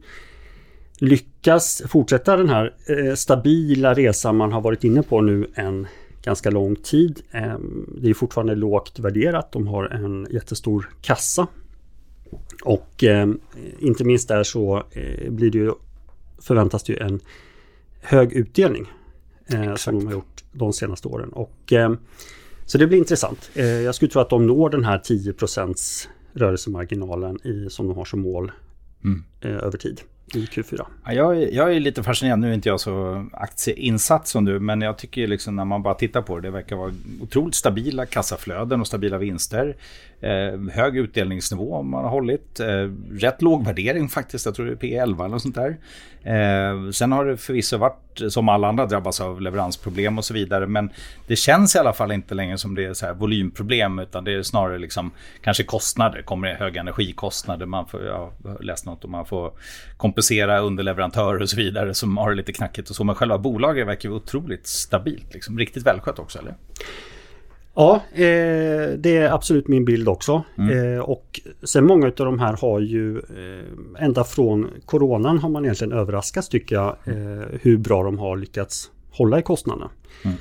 lyckas 0.99 1.83
fortsätta 1.89 2.37
den 2.37 2.49
här 2.49 2.75
stabila 3.15 3.95
resan 3.95 4.37
man 4.37 4.53
har 4.53 4.61
varit 4.61 4.85
inne 4.85 5.03
på 5.03 5.21
nu 5.21 5.47
en 5.55 5.87
ganska 6.23 6.51
lång 6.51 6.77
tid. 6.77 7.23
Ehm, 7.31 7.97
det 8.03 8.11
är 8.11 8.15
fortfarande 8.15 8.55
lågt 8.55 8.99
värderat. 8.99 9.53
De 9.53 9.67
har 9.67 9.85
en 9.85 10.27
jättestor 10.31 10.91
kassa. 11.03 11.47
Och 12.65 13.05
ehm, 13.05 13.41
inte 13.79 14.05
minst 14.05 14.29
där 14.29 14.43
så 14.43 14.83
eh, 14.91 15.31
blir 15.31 15.51
det 15.51 15.59
ju, 15.59 15.73
förväntas 16.43 16.83
det 16.83 16.93
ju 16.93 16.99
en 16.99 17.21
hög 18.01 18.33
utdelning. 18.33 18.87
Eh, 19.47 19.63
Exakt. 19.63 19.81
Som 19.81 19.99
de 19.99 20.07
har 20.07 20.13
gjort 20.13 20.45
de 20.53 20.73
senaste 20.73 21.09
åren. 21.09 21.29
Och, 21.29 21.73
ehm, 21.73 21.99
så 22.67 22.79
det 22.79 22.87
blir 22.87 22.99
intressant. 22.99 23.51
Eh, 23.55 23.67
jag 23.67 23.95
skulle 23.95 24.11
tro 24.11 24.21
att 24.21 24.31
de 24.31 24.47
når 24.47 24.71
den 24.71 24.85
här 24.85 24.99
10 24.99 25.35
rörelsemarginalen 26.33 27.47
i, 27.47 27.71
som 27.71 27.89
de 27.89 27.97
har 27.97 28.05
som 28.05 28.21
mål 28.21 28.53
mm. 29.05 29.25
över 29.41 29.79
tid 29.79 30.01
i 30.35 30.45
Q4? 30.45 30.87
Ja, 31.05 31.13
jag, 31.13 31.53
jag 31.53 31.75
är 31.75 31.81
lite 31.81 32.03
fascinerad. 32.03 32.39
Nu 32.39 32.51
är 32.51 32.55
inte 32.55 32.69
jag 32.69 32.81
så 32.81 33.27
aktieinsatt 33.33 34.29
som 34.29 34.45
du, 34.45 34.61
men 34.61 34.81
jag 34.81 34.99
tycker 34.99 35.27
liksom 35.27 35.57
när 35.57 35.65
man 35.65 35.83
bara 35.83 35.95
tittar 35.95 36.23
på 36.23 36.37
det, 36.37 36.49
det 36.49 36.51
verkar 36.51 36.77
vara 36.77 36.93
otroligt 37.21 37.55
stabila 37.55 38.07
kassaflöden 38.07 38.81
och 38.81 38.87
stabila 38.87 39.19
vinster. 39.19 39.77
Eh, 40.23 40.61
hög 40.73 40.97
utdelningsnivå 40.97 41.83
man 41.83 42.05
har 42.05 42.11
hållit. 42.11 42.61
Eh, 42.61 42.91
rätt 43.11 43.43
låg 43.43 43.65
värdering 43.65 44.09
faktiskt. 44.09 44.47
Jag 44.47 44.55
tror 44.55 44.67
det 44.67 44.73
är 44.73 44.77
P11 44.77 45.21
eller 45.21 45.29
något 45.29 45.43
sånt 45.43 45.55
där. 45.55 45.77
Eh, 46.23 46.91
sen 46.91 47.13
har 47.13 47.25
det 47.25 47.37
förvisso 47.37 47.77
varit, 47.77 48.23
som 48.29 48.49
alla 48.49 48.69
andra, 48.69 48.87
drabbats 48.87 49.21
av 49.21 49.41
leveransproblem 49.41 50.19
och 50.19 50.25
så 50.25 50.35
vidare. 50.35 50.67
Men 50.67 50.91
det 51.27 51.37
känns 51.37 51.77
i 51.77 51.79
alla 51.79 51.93
fall 51.93 52.13
inte 52.13 52.35
längre 52.35 52.59
som 52.59 52.75
det 52.75 52.85
är 52.85 52.95
så 52.95 53.07
här 53.07 53.15
volymproblem. 53.15 53.99
Utan 53.99 54.25
det 54.25 54.33
är 54.33 54.43
snarare 54.43 54.79
liksom 54.79 55.11
kanske 55.41 55.65
kostnader. 55.65 56.23
Kommer 56.23 56.49
det 56.49 56.55
höga 56.55 56.81
energikostnader. 56.81 57.67
Man 57.67 57.87
får, 57.87 58.05
jag 58.05 58.31
har 58.45 58.63
läst 58.63 58.87
något 58.87 59.05
om 59.05 59.11
man 59.11 59.27
får 59.27 59.53
kompensera 59.97 60.59
underleverantörer 60.59 61.43
och 61.43 61.51
så 61.51 61.57
vidare 61.57 61.95
som 61.95 62.17
har 62.17 62.31
det 62.31 62.37
lite 62.37 62.53
knackigt 62.53 62.91
och 62.91 62.97
så. 62.97 63.05
Men 63.05 63.15
själva 63.15 63.39
bolaget 63.39 63.87
verkar 63.87 64.09
otroligt 64.09 64.67
stabilt. 64.67 65.35
Liksom. 65.35 65.59
Riktigt 65.59 65.87
välskött 65.87 66.19
också 66.19 66.39
eller? 66.39 66.55
Ja, 67.75 68.03
eh, 68.13 68.91
det 68.99 69.17
är 69.17 69.33
absolut 69.33 69.69
min 69.69 69.85
bild 69.85 70.09
också. 70.09 70.45
Mm. 70.59 70.95
Eh, 70.95 71.01
och 71.01 71.41
sen 71.63 71.87
många 71.87 72.07
av 72.07 72.13
de 72.13 72.39
här 72.39 72.57
har 72.61 72.81
ju 72.81 73.19
eh, 73.19 74.05
ända 74.05 74.25
från 74.25 74.71
coronan 74.85 75.39
har 75.39 75.49
man 75.49 75.65
egentligen 75.65 75.93
överraskats 75.93 76.49
tycker 76.49 76.75
jag 76.75 76.97
eh, 77.05 77.47
hur 77.61 77.77
bra 77.77 78.03
de 78.03 78.19
har 78.19 78.37
lyckats 78.37 78.91
hålla 79.11 79.39
i 79.39 79.43
kostnaderna. 79.43 79.91
Mm. 80.23 80.37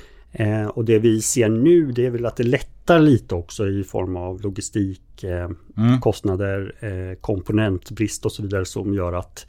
Och 0.70 0.84
det 0.84 0.98
vi 0.98 1.20
ser 1.20 1.48
nu 1.48 1.92
det 1.92 2.06
är 2.06 2.10
väl 2.10 2.26
att 2.26 2.36
det 2.36 2.42
lättar 2.42 3.00
lite 3.00 3.34
också 3.34 3.68
i 3.68 3.84
form 3.84 4.16
av 4.16 4.40
logistik, 4.40 5.24
mm. 5.24 6.00
kostnader, 6.00 6.74
komponentbrist 7.20 8.26
och 8.26 8.32
så 8.32 8.42
vidare 8.42 8.64
som 8.64 8.94
gör 8.94 9.12
att 9.12 9.46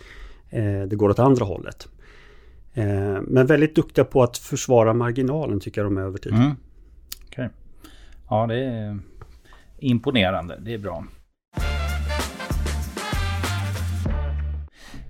det 0.88 0.96
går 0.96 1.10
åt 1.10 1.20
andra 1.20 1.46
hållet. 1.46 1.88
Men 3.22 3.46
väldigt 3.46 3.76
duktiga 3.76 4.06
på 4.06 4.24
att 4.24 4.38
försvara 4.38 4.94
marginalen 4.94 5.60
tycker 5.60 5.82
jag 5.82 5.92
de 5.92 5.98
är 5.98 6.02
över 6.02 6.18
tid. 6.18 6.34
Ja, 8.30 8.48
det 8.48 8.66
är 8.66 9.00
imponerande. 9.78 10.58
Det 10.60 10.74
är 10.74 10.78
bra. 10.78 11.06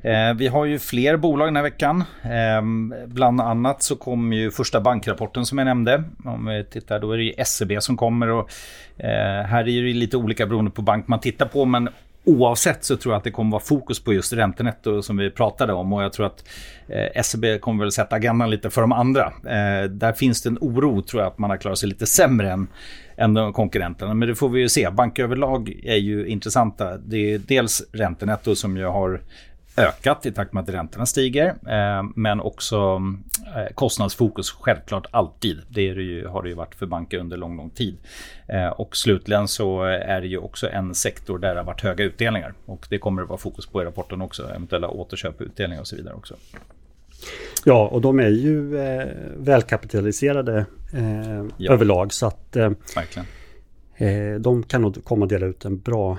Eh, 0.03 0.33
vi 0.33 0.47
har 0.47 0.65
ju 0.65 0.79
fler 0.79 1.17
bolag 1.17 1.47
den 1.47 1.55
här 1.55 1.63
veckan. 1.63 2.03
Eh, 2.23 2.61
bland 3.07 3.41
annat 3.41 3.83
så 3.83 3.95
kom 3.95 4.33
ju 4.33 4.51
första 4.51 4.81
bankrapporten 4.81 5.45
som 5.45 5.57
jag 5.57 5.65
nämnde. 5.65 6.03
Om 6.25 6.45
vi 6.45 6.65
tittar 6.65 6.99
då 6.99 7.11
är 7.11 7.17
det 7.17 7.23
ju 7.23 7.33
SEB 7.45 7.71
som 7.79 7.97
kommer 7.97 8.29
och 8.29 8.49
eh, 8.97 9.45
här 9.45 9.59
är 9.59 9.83
det 9.83 9.93
lite 9.93 10.17
olika 10.17 10.45
beroende 10.45 10.71
på 10.71 10.81
bank 10.81 11.07
man 11.07 11.19
tittar 11.19 11.45
på 11.45 11.65
men 11.65 11.89
Oavsett 12.25 12.83
så 12.83 12.97
tror 12.97 13.13
jag 13.13 13.17
att 13.17 13.23
det 13.23 13.31
kommer 13.31 13.51
vara 13.51 13.61
fokus 13.61 14.03
på 14.03 14.13
just 14.13 14.33
räntenetto 14.33 15.01
som 15.01 15.17
vi 15.17 15.31
pratade 15.31 15.73
om 15.73 15.93
och 15.93 16.03
jag 16.03 16.13
tror 16.13 16.25
att 16.25 16.43
eh, 16.87 17.21
SEB 17.21 17.61
kommer 17.61 17.83
väl 17.83 17.91
sätta 17.91 18.15
agendan 18.15 18.49
lite 18.49 18.69
för 18.69 18.81
de 18.81 18.91
andra. 18.91 19.25
Eh, 19.25 19.89
där 19.89 20.13
finns 20.13 20.41
det 20.41 20.49
en 20.49 20.57
oro 20.61 21.01
tror 21.01 21.21
jag 21.21 21.31
att 21.31 21.37
man 21.37 21.49
har 21.49 21.57
klarat 21.57 21.77
sig 21.77 21.89
lite 21.89 22.05
sämre 22.05 22.51
än, 22.51 22.67
än 23.17 23.33
de 23.33 23.53
konkurrenterna. 23.53 24.13
Men 24.13 24.27
det 24.27 24.35
får 24.35 24.49
vi 24.49 24.61
ju 24.61 24.69
se. 24.69 24.89
Banker 24.89 25.23
överlag 25.23 25.79
är 25.83 25.95
ju 25.95 26.27
intressanta. 26.27 26.97
Det 26.97 27.33
är 27.33 27.39
dels 27.39 27.83
räntenetto 27.91 28.55
som 28.55 28.77
ju 28.77 28.85
har 28.85 29.21
ökat 29.77 30.25
i 30.25 30.31
takt 30.31 30.53
med 30.53 30.63
att 30.63 30.69
räntorna 30.69 31.05
stiger. 31.05 31.47
Eh, 31.47 32.03
men 32.15 32.39
också 32.39 33.01
eh, 33.55 33.73
kostnadsfokus, 33.73 34.51
självklart 34.51 35.05
alltid. 35.11 35.61
Det, 35.69 35.93
det 35.93 36.01
ju, 36.01 36.27
har 36.27 36.43
det 36.43 36.49
ju 36.49 36.55
varit 36.55 36.75
för 36.75 36.85
banker 36.85 37.17
under 37.17 37.37
lång, 37.37 37.57
lång 37.57 37.69
tid. 37.69 37.97
Eh, 38.47 38.67
och 38.67 38.97
slutligen 38.97 39.47
så 39.47 39.83
är 39.83 40.21
det 40.21 40.27
ju 40.27 40.37
också 40.37 40.69
en 40.69 40.95
sektor 40.95 41.39
där 41.39 41.53
det 41.53 41.59
har 41.59 41.65
varit 41.65 41.81
höga 41.81 42.03
utdelningar. 42.03 42.53
Och 42.65 42.87
det 42.89 42.97
kommer 42.97 43.21
att 43.21 43.29
vara 43.29 43.39
fokus 43.39 43.65
på 43.65 43.81
i 43.81 43.85
rapporten 43.85 44.21
också, 44.21 44.49
eventuella 44.49 44.89
återköp, 44.89 45.41
utdelningar 45.41 45.81
och 45.81 45.87
så 45.87 45.95
vidare 45.95 46.13
också. 46.13 46.35
Ja, 47.65 47.87
och 47.87 48.01
de 48.01 48.19
är 48.19 48.29
ju 48.29 48.77
eh, 48.77 49.07
välkapitaliserade 49.37 50.65
eh, 50.93 51.45
ja. 51.57 51.73
överlag 51.73 52.13
så 52.13 52.27
att 52.27 52.55
eh, 52.55 52.71
de 54.39 54.63
kan 54.63 54.81
nog 54.81 55.03
komma 55.03 55.25
att 55.25 55.29
dela 55.29 55.45
ut 55.45 55.65
en 55.65 55.79
bra, 55.79 56.17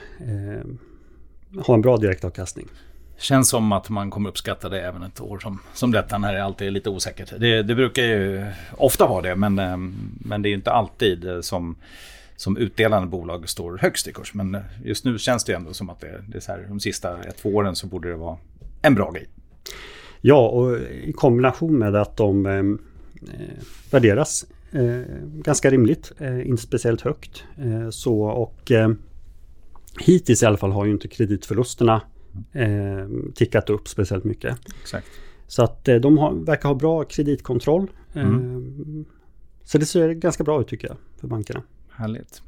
ha 1.67 1.75
en 1.75 1.81
bra 1.81 1.97
direktavkastning. 1.97 2.69
Känns 3.17 3.49
som 3.49 3.73
att 3.73 3.89
man 3.89 4.11
kommer 4.11 4.29
uppskatta 4.29 4.69
det 4.69 4.81
även 4.81 5.03
ett 5.03 5.21
år 5.21 5.39
som, 5.39 5.61
som 5.75 5.93
detta 5.93 6.19
när 6.19 6.35
det 6.35 6.45
alltid 6.45 6.67
är 6.67 6.71
lite 6.71 6.91
osäkert. 6.91 7.33
Det, 7.39 7.63
det 7.63 7.75
brukar 7.75 8.03
ju 8.03 8.47
ofta 8.77 9.07
vara 9.07 9.23
det 9.23 9.37
men, 9.37 9.59
eh, 9.59 9.77
men 10.21 10.43
det 10.43 10.49
är 10.49 10.55
inte 10.55 10.73
alltid 10.73 11.29
eh, 11.29 11.41
som, 11.41 11.77
som 12.37 12.57
utdelande 12.57 13.09
bolag 13.09 13.49
står 13.49 13.79
högst 13.79 14.09
i 14.09 14.13
kurs. 14.13 14.35
Men 14.35 14.55
eh, 14.55 14.63
just 14.85 15.05
nu 15.05 15.19
känns 15.19 15.45
det 15.45 15.53
ändå 15.53 15.73
som 15.73 15.91
att 15.91 16.01
det, 16.01 16.25
det 16.29 16.37
är 16.37 16.41
så 16.41 16.53
här, 16.53 16.67
de 16.69 16.81
sista 16.81 17.23
ett, 17.23 17.37
två 17.37 17.49
åren 17.49 17.77
så 17.77 17.87
borde 17.87 18.09
det 18.09 18.17
vara 18.17 18.37
en 18.83 18.95
bra 18.95 19.11
grej. 19.11 19.27
Ja, 20.21 20.49
och 20.49 20.79
i 20.81 21.13
kombination 21.13 21.79
med 21.79 21.95
att 21.97 22.17
de 22.17 22.47
eh, 22.47 22.63
värderas 23.91 24.47
eh, 24.73 25.01
ganska 25.25 25.71
rimligt, 25.71 26.13
eh, 26.19 26.49
inte 26.49 26.63
speciellt 26.63 27.01
högt. 27.01 27.45
så 27.91 28.23
och 28.23 28.73
hittills 30.01 30.43
i 30.43 30.47
alla 30.47 30.57
fall 30.57 30.73
har 30.73 30.85
ju 30.85 30.93
inte 30.93 31.09
kreditförlusterna 31.09 32.01
eh, 32.53 33.09
tickat 33.35 33.71
upp 33.71 33.89
speciellt 33.89 34.25
mycket. 34.25 34.59
Exakt. 34.83 35.07
Så 35.47 35.63
att 35.63 35.89
eh, 35.89 35.97
de 35.97 36.19
har, 36.19 36.33
verkar 36.33 36.69
ha 36.69 36.77
bra 36.77 37.05
kreditkontroll. 37.05 37.91
Mm. 38.13 38.35
Eh, 38.35 39.15
så 39.65 39.79
det 39.79 39.87
ser 39.87 40.13
ganska 40.13 40.45
bra 40.45 40.61
ut 40.61 40.69
tycker 40.69 40.89
jag 40.89 40.97
för 41.21 41.29
bankerna. 41.29 41.63
Härligt. 41.91 42.43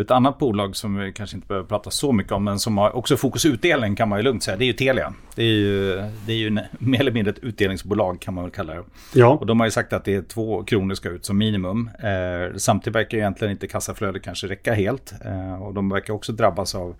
Ett 0.00 0.10
annat 0.10 0.38
bolag 0.38 0.76
som 0.76 0.96
vi 0.96 1.12
kanske 1.12 1.36
inte 1.36 1.48
behöver 1.48 1.68
prata 1.68 1.90
så 1.90 2.12
mycket 2.12 2.32
om 2.32 2.44
men 2.44 2.58
som 2.58 2.78
har 2.78 2.96
också 2.96 3.16
fokus 3.16 3.44
utdelning 3.44 3.96
kan 3.96 4.08
man 4.08 4.18
ju 4.18 4.22
lugnt 4.22 4.42
säga. 4.42 4.56
Det 4.56 4.64
är 4.64 4.66
ju 4.66 4.72
Telia. 4.72 5.14
Det 5.34 5.42
är 5.42 5.46
ju, 5.46 5.96
det 6.26 6.32
är 6.32 6.36
ju 6.36 6.50
mer 6.78 7.00
eller 7.00 7.12
mindre 7.12 7.32
ett 7.32 7.38
utdelningsbolag 7.38 8.20
kan 8.20 8.34
man 8.34 8.44
väl 8.44 8.50
kalla 8.50 8.74
det. 8.74 8.84
Ja. 9.14 9.28
Och 9.28 9.46
de 9.46 9.60
har 9.60 9.66
ju 9.66 9.70
sagt 9.70 9.92
att 9.92 10.04
det 10.04 10.14
är 10.14 10.22
två 10.22 10.64
kronor 10.64 10.94
ska 10.94 11.08
ut 11.08 11.24
som 11.24 11.38
minimum. 11.38 11.90
Eh, 11.98 12.56
samtidigt 12.56 12.96
verkar 12.96 13.18
egentligen 13.18 13.52
inte 13.52 13.66
kassaflödet 13.66 14.22
kanske 14.22 14.46
räcka 14.46 14.74
helt. 14.74 15.14
Eh, 15.24 15.62
och 15.62 15.74
de 15.74 15.88
verkar 15.88 16.14
också 16.14 16.32
drabbas 16.32 16.74
av 16.74 16.96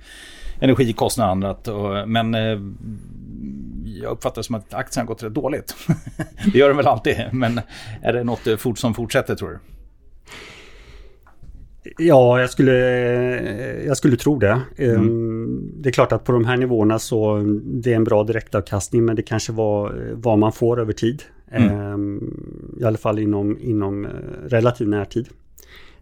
energikostnader 0.61 1.29
och 1.29 1.33
annat. 1.33 1.69
Och, 1.69 2.09
men 2.09 2.35
eh, 2.35 2.59
jag 4.01 4.11
uppfattar 4.13 4.37
det 4.37 4.45
som 4.45 4.55
att 4.55 4.75
aktien 4.75 5.07
har 5.07 5.15
gått 5.15 5.23
rätt 5.23 5.35
dåligt. 5.35 5.77
det 6.53 6.59
gör 6.59 6.69
den 6.69 6.77
väl 6.77 6.87
alltid. 6.87 7.17
Men 7.33 7.61
är 8.03 8.13
det 8.13 8.25
något 8.25 8.47
eh, 8.47 8.75
som 8.75 8.95
fortsätter 8.95 9.35
tror 9.35 9.51
du? 9.51 9.76
Ja, 11.99 12.41
jag 12.41 12.51
skulle, 12.51 12.73
jag 13.87 13.97
skulle 13.97 14.17
tro 14.17 14.39
det. 14.39 14.61
Mm. 14.77 14.97
Ehm, 14.97 15.73
det 15.77 15.89
är 15.89 15.93
klart 15.93 16.13
att 16.13 16.25
på 16.25 16.33
de 16.33 16.45
här 16.45 16.57
nivåerna 16.57 16.99
så 16.99 17.43
det 17.65 17.93
är 17.93 17.97
en 17.97 18.05
bra 18.05 18.25
direktavkastning 18.25 19.05
men 19.05 19.17
det 19.17 19.23
kanske 19.23 19.53
var 19.53 20.13
vad 20.15 20.39
man 20.39 20.53
får 20.53 20.81
över 20.81 20.93
tid. 20.93 21.23
Mm. 21.51 21.81
Ehm, 21.81 22.35
I 22.81 22.85
alla 22.85 22.99
fall 22.99 23.19
inom, 23.19 23.59
inom 23.61 24.05
eh, 24.05 24.11
relativ 24.47 24.89
närtid. 24.89 25.29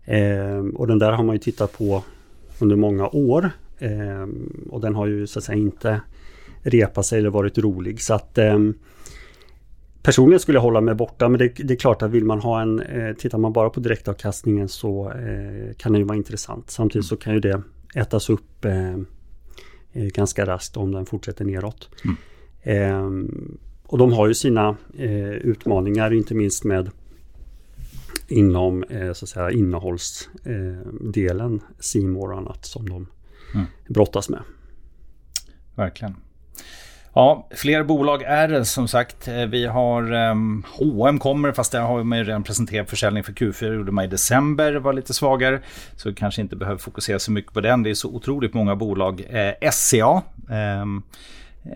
Ehm, 0.04 0.70
och 0.70 0.86
den 0.86 0.98
där 0.98 1.12
har 1.12 1.24
man 1.24 1.34
ju 1.34 1.40
tittat 1.40 1.78
på 1.78 2.02
under 2.58 2.76
många 2.76 3.08
år. 3.08 3.50
Och 4.70 4.80
den 4.80 4.94
har 4.94 5.06
ju 5.06 5.26
så 5.26 5.38
att 5.38 5.44
säga 5.44 5.58
inte 5.58 6.00
repat 6.62 7.06
sig 7.06 7.18
eller 7.18 7.30
varit 7.30 7.58
rolig. 7.58 8.00
Så 8.00 8.14
att 8.14 8.38
Personligen 10.04 10.40
skulle 10.40 10.56
jag 10.56 10.62
hålla 10.62 10.80
mig 10.80 10.94
borta 10.94 11.28
men 11.28 11.38
det, 11.38 11.48
det, 11.48 11.74
är 11.74 11.78
klart 11.78 12.02
att 12.02 12.10
vill 12.10 12.24
man 12.24 12.40
ha 12.40 12.62
en, 12.62 12.80
eh, 12.80 13.14
tittar 13.14 13.38
man 13.38 13.52
bara 13.52 13.70
på 13.70 13.80
direktavkastningen 13.80 14.68
så 14.68 15.10
eh, 15.10 15.74
kan 15.76 15.92
det 15.92 15.98
ju 15.98 16.04
vara 16.04 16.16
intressant. 16.16 16.70
Samtidigt 16.70 17.06
så 17.06 17.16
kan 17.16 17.34
ju 17.34 17.40
det 17.40 17.62
ätas 17.94 18.30
upp 18.30 18.64
eh, 18.64 18.94
eh 19.92 19.92
ganska 19.92 20.46
raskt 20.46 20.76
om 20.76 20.92
den 20.92 21.06
fortsätter 21.06 21.44
neråt. 21.44 21.88
Mm. 22.04 22.16
Ehm, 22.62 23.58
och 23.86 23.98
de 23.98 24.12
har 24.12 24.28
ju 24.28 24.34
sina 24.34 24.76
eh, 24.98 25.30
utmaningar 25.30 26.12
inte 26.12 26.34
minst 26.34 26.64
med 26.64 26.90
inom 28.28 28.84
eh, 28.84 29.12
så 29.12 29.24
att 29.24 29.28
säga, 29.28 29.50
innehållsdelen, 29.50 31.60
eh, 31.94 32.16
och 32.16 32.38
annat 32.38 32.64
som 32.64 32.88
de 32.88 33.06
mm. 33.54 33.66
brottas 33.88 34.28
med. 34.28 34.42
Verkligen. 35.74 36.14
Ja, 37.16 37.48
fler 37.50 37.82
bolag 37.82 38.22
är 38.22 38.48
det 38.48 38.64
som 38.64 38.88
sagt. 38.88 39.28
Eh, 39.28 39.46
vi 39.46 39.66
har 39.66 40.12
um, 40.12 40.64
H&M 40.78 41.18
kommer, 41.18 41.52
fast 41.52 41.72
där 41.72 41.80
har 41.80 42.04
man 42.04 42.18
ju 42.18 42.24
redan 42.24 42.42
presenterat 42.42 42.90
försäljning 42.90 43.24
för 43.24 43.32
Q4. 43.32 43.70
Det 43.70 43.76
gjorde 43.76 43.92
man 43.92 44.04
i 44.04 44.08
december, 44.08 44.74
var 44.74 44.92
lite 44.92 45.14
svagare. 45.14 45.60
Så 45.96 46.14
kanske 46.14 46.42
inte 46.42 46.56
behöver 46.56 46.78
fokusera 46.78 47.18
så 47.18 47.32
mycket 47.32 47.52
på 47.52 47.60
den. 47.60 47.82
Det 47.82 47.90
är 47.90 47.94
så 47.94 48.08
otroligt 48.08 48.54
många 48.54 48.76
bolag. 48.76 49.24
Eh, 49.30 49.70
SCA 49.70 50.22
eh, 50.50 50.86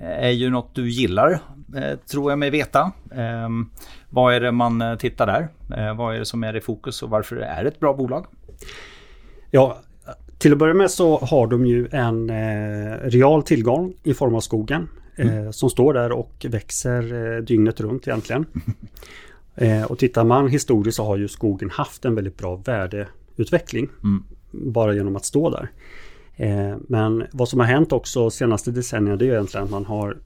är 0.00 0.30
ju 0.30 0.50
något 0.50 0.74
du 0.74 0.90
gillar, 0.90 1.40
eh, 1.76 1.98
tror 2.10 2.32
jag 2.32 2.38
mig 2.38 2.50
veta. 2.50 2.92
Ehm, 3.14 3.70
vad 4.10 4.34
är 4.34 4.40
det 4.40 4.52
man 4.52 4.82
eh, 4.82 4.96
tittar 4.96 5.26
där? 5.26 5.48
Eh, 5.78 5.96
vad 5.96 6.14
är 6.14 6.18
det 6.18 6.26
som 6.26 6.44
är 6.44 6.56
i 6.56 6.60
fokus 6.60 7.02
och 7.02 7.10
varför 7.10 7.36
är 7.36 7.62
det 7.62 7.68
ett 7.68 7.80
bra 7.80 7.94
bolag? 7.94 8.26
Ja, 9.50 9.78
till 10.38 10.52
att 10.52 10.58
börja 10.58 10.74
med 10.74 10.90
så 10.90 11.18
har 11.18 11.46
de 11.46 11.66
ju 11.66 11.88
en 11.92 12.30
eh, 12.30 12.96
real 13.02 13.42
tillgång 13.42 13.94
i 14.02 14.14
form 14.14 14.34
av 14.34 14.40
skogen. 14.40 14.88
Mm. 15.18 15.46
Eh, 15.46 15.50
som 15.50 15.70
står 15.70 15.94
där 15.94 16.12
och 16.12 16.46
växer 16.48 17.36
eh, 17.36 17.42
dygnet 17.42 17.80
runt 17.80 18.08
egentligen. 18.08 18.46
Eh, 19.60 19.84
och 19.84 19.98
tittar 19.98 20.24
man 20.24 20.48
historiskt 20.48 20.96
så 20.96 21.04
har 21.04 21.16
ju 21.16 21.28
skogen 21.28 21.70
haft 21.70 22.04
en 22.04 22.14
väldigt 22.14 22.36
bra 22.36 22.56
värdeutveckling. 22.56 23.88
Mm. 24.02 24.24
Bara 24.50 24.94
genom 24.94 25.16
att 25.16 25.24
stå 25.24 25.50
där. 25.50 25.70
Men 26.88 27.24
vad 27.32 27.48
som 27.48 27.60
har 27.60 27.66
hänt 27.66 27.92
också 27.92 28.30
senaste 28.30 28.70
decennierna 28.70 29.16
det 29.16 29.24
är 29.24 29.32
egentligen 29.32 29.64
att 29.64 29.70
man 29.70 29.84
har 29.84 30.18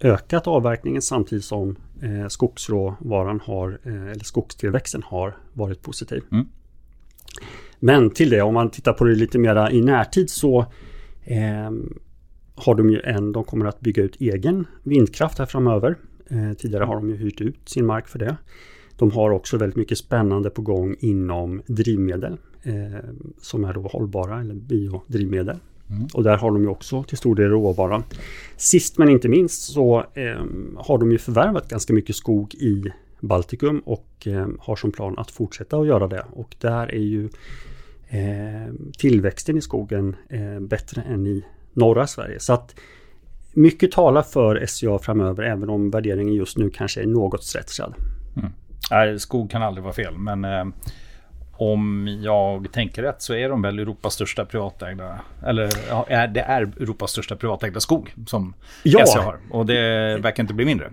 ökat 0.00 0.46
avverkningen 0.46 1.02
samtidigt 1.02 1.44
som 1.44 1.76
skogsråvaran 2.28 3.40
har, 3.44 3.80
eller 3.84 4.24
skogstillväxten 4.24 5.02
har 5.02 5.36
varit 5.52 5.82
positiv. 5.82 6.22
Mm. 6.32 6.46
Men 7.78 8.10
till 8.10 8.30
det, 8.30 8.42
om 8.42 8.54
man 8.54 8.70
tittar 8.70 8.92
på 8.92 9.04
det 9.04 9.14
lite 9.14 9.38
mera 9.38 9.70
i 9.70 9.80
närtid 9.80 10.30
så 10.30 10.60
eh, 11.24 11.70
har 12.60 12.74
de 12.74 12.90
ju 12.90 13.00
en, 13.00 13.32
de 13.32 13.44
kommer 13.44 13.66
att 13.66 13.80
bygga 13.80 14.02
ut 14.02 14.16
egen 14.20 14.66
vindkraft 14.82 15.38
här 15.38 15.46
framöver. 15.46 15.96
Eh, 16.30 16.52
tidigare 16.52 16.84
har 16.84 16.94
de 16.94 17.10
ju 17.10 17.16
hyrt 17.16 17.40
ut 17.40 17.68
sin 17.68 17.86
mark 17.86 18.08
för 18.08 18.18
det. 18.18 18.36
De 18.96 19.10
har 19.10 19.30
också 19.30 19.56
väldigt 19.56 19.76
mycket 19.76 19.98
spännande 19.98 20.50
på 20.50 20.62
gång 20.62 20.96
inom 21.00 21.62
drivmedel 21.66 22.36
eh, 22.62 22.74
som 23.40 23.64
är 23.64 23.72
då 23.72 23.80
hållbara 23.80 24.40
eller 24.40 24.54
biodrivmedel. 24.54 25.56
Mm. 25.90 26.06
Och 26.14 26.22
där 26.22 26.36
har 26.36 26.50
de 26.50 26.62
ju 26.62 26.68
också 26.68 27.02
till 27.02 27.18
stor 27.18 27.34
del 27.34 27.48
råvara. 27.48 28.02
Sist 28.56 28.98
men 28.98 29.08
inte 29.08 29.28
minst 29.28 29.62
så 29.62 29.98
eh, 30.14 30.44
har 30.76 30.98
de 30.98 31.12
ju 31.12 31.18
förvärvat 31.18 31.68
ganska 31.68 31.92
mycket 31.92 32.16
skog 32.16 32.54
i 32.54 32.84
Baltikum 33.20 33.78
och 33.78 34.26
eh, 34.26 34.48
har 34.58 34.76
som 34.76 34.92
plan 34.92 35.18
att 35.18 35.30
fortsätta 35.30 35.76
att 35.76 35.86
göra 35.86 36.08
det. 36.08 36.24
Och 36.32 36.56
där 36.60 36.94
är 36.94 36.98
ju 36.98 37.28
eh, 38.08 38.74
tillväxten 38.98 39.56
i 39.56 39.60
skogen 39.60 40.16
eh, 40.28 40.60
bättre 40.60 41.02
än 41.02 41.26
i 41.26 41.44
norra 41.72 42.06
Sverige. 42.06 42.40
Så 42.40 42.52
att 42.52 42.74
mycket 43.52 43.92
talar 43.92 44.22
för 44.22 44.66
SCA 44.66 44.98
framöver 44.98 45.42
även 45.42 45.70
om 45.70 45.90
värderingen 45.90 46.34
just 46.34 46.58
nu 46.58 46.70
kanske 46.70 47.02
är 47.02 47.06
något 47.06 47.44
stretchad. 47.44 47.94
Mm. 48.36 48.52
Nej, 48.90 49.18
skog 49.18 49.50
kan 49.50 49.62
aldrig 49.62 49.84
vara 49.84 49.94
fel, 49.94 50.18
men 50.18 50.44
eh, 50.44 50.64
om 51.60 52.08
jag 52.22 52.72
tänker 52.72 53.02
rätt 53.02 53.22
så 53.22 53.34
är 53.34 53.48
de 53.48 53.62
väl 53.62 53.78
Europas 53.78 54.14
största 54.14 54.44
privatägda, 54.44 55.20
eller 55.46 55.70
ja, 55.88 56.26
det 56.26 56.40
är 56.40 56.62
Europas 56.62 57.10
största 57.10 57.36
privatägda 57.36 57.80
skog 57.80 58.14
som 58.26 58.54
ja. 58.82 59.06
SCA 59.06 59.20
har. 59.22 59.38
Och 59.50 59.66
det 59.66 59.74
verkar 60.22 60.42
inte 60.42 60.54
bli 60.54 60.64
mindre. 60.64 60.90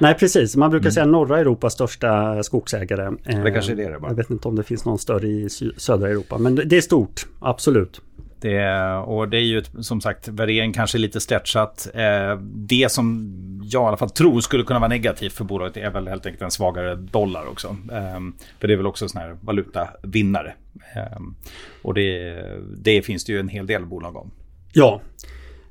Nej, 0.00 0.14
precis. 0.14 0.56
Man 0.56 0.70
brukar 0.70 0.86
mm. 0.86 0.92
säga 0.92 1.06
norra 1.06 1.38
Europas 1.38 1.72
största 1.72 2.42
skogsägare. 2.42 3.10
Det 3.24 3.50
kanske 3.50 3.72
är 3.72 3.76
det 3.76 3.92
det 3.92 4.00
bara. 4.00 4.10
Jag 4.10 4.16
vet 4.16 4.30
inte 4.30 4.48
om 4.48 4.56
det 4.56 4.62
finns 4.62 4.84
någon 4.84 4.98
större 4.98 5.28
i 5.28 5.48
södra 5.76 6.08
Europa, 6.08 6.38
men 6.38 6.54
det 6.54 6.76
är 6.76 6.80
stort, 6.80 7.26
absolut. 7.40 8.00
Det, 8.40 8.94
och 8.94 9.28
det 9.28 9.36
är 9.36 9.42
ju 9.42 9.58
ett, 9.58 9.70
som 9.80 10.00
sagt 10.00 10.28
värdering 10.28 10.72
kanske 10.72 10.98
lite 10.98 11.20
stretchat. 11.20 11.88
Eh, 11.94 12.38
det 12.42 12.92
som 12.92 13.34
jag 13.62 13.82
i 13.82 13.86
alla 13.86 13.96
fall 13.96 14.10
tror 14.10 14.40
skulle 14.40 14.64
kunna 14.64 14.78
vara 14.78 14.88
negativt 14.88 15.32
för 15.32 15.44
bolaget 15.44 15.76
är 15.76 15.90
väl 15.90 16.08
helt 16.08 16.26
enkelt 16.26 16.42
en 16.42 16.50
svagare 16.50 16.94
dollar 16.94 17.46
också. 17.46 17.68
Eh, 17.68 18.20
för 18.60 18.68
det 18.68 18.74
är 18.74 18.76
väl 18.76 18.86
också 18.86 19.04
en 19.04 19.08
sån 19.08 19.20
här 19.20 19.36
valutavinnare. 19.40 20.54
Eh, 20.94 21.20
och 21.82 21.94
det, 21.94 22.42
det, 22.76 23.02
finns 23.02 23.24
det 23.24 23.32
ju 23.32 23.40
en 23.40 23.48
hel 23.48 23.66
del 23.66 23.86
bolag 23.86 24.16
om. 24.16 24.30
Ja, 24.72 25.00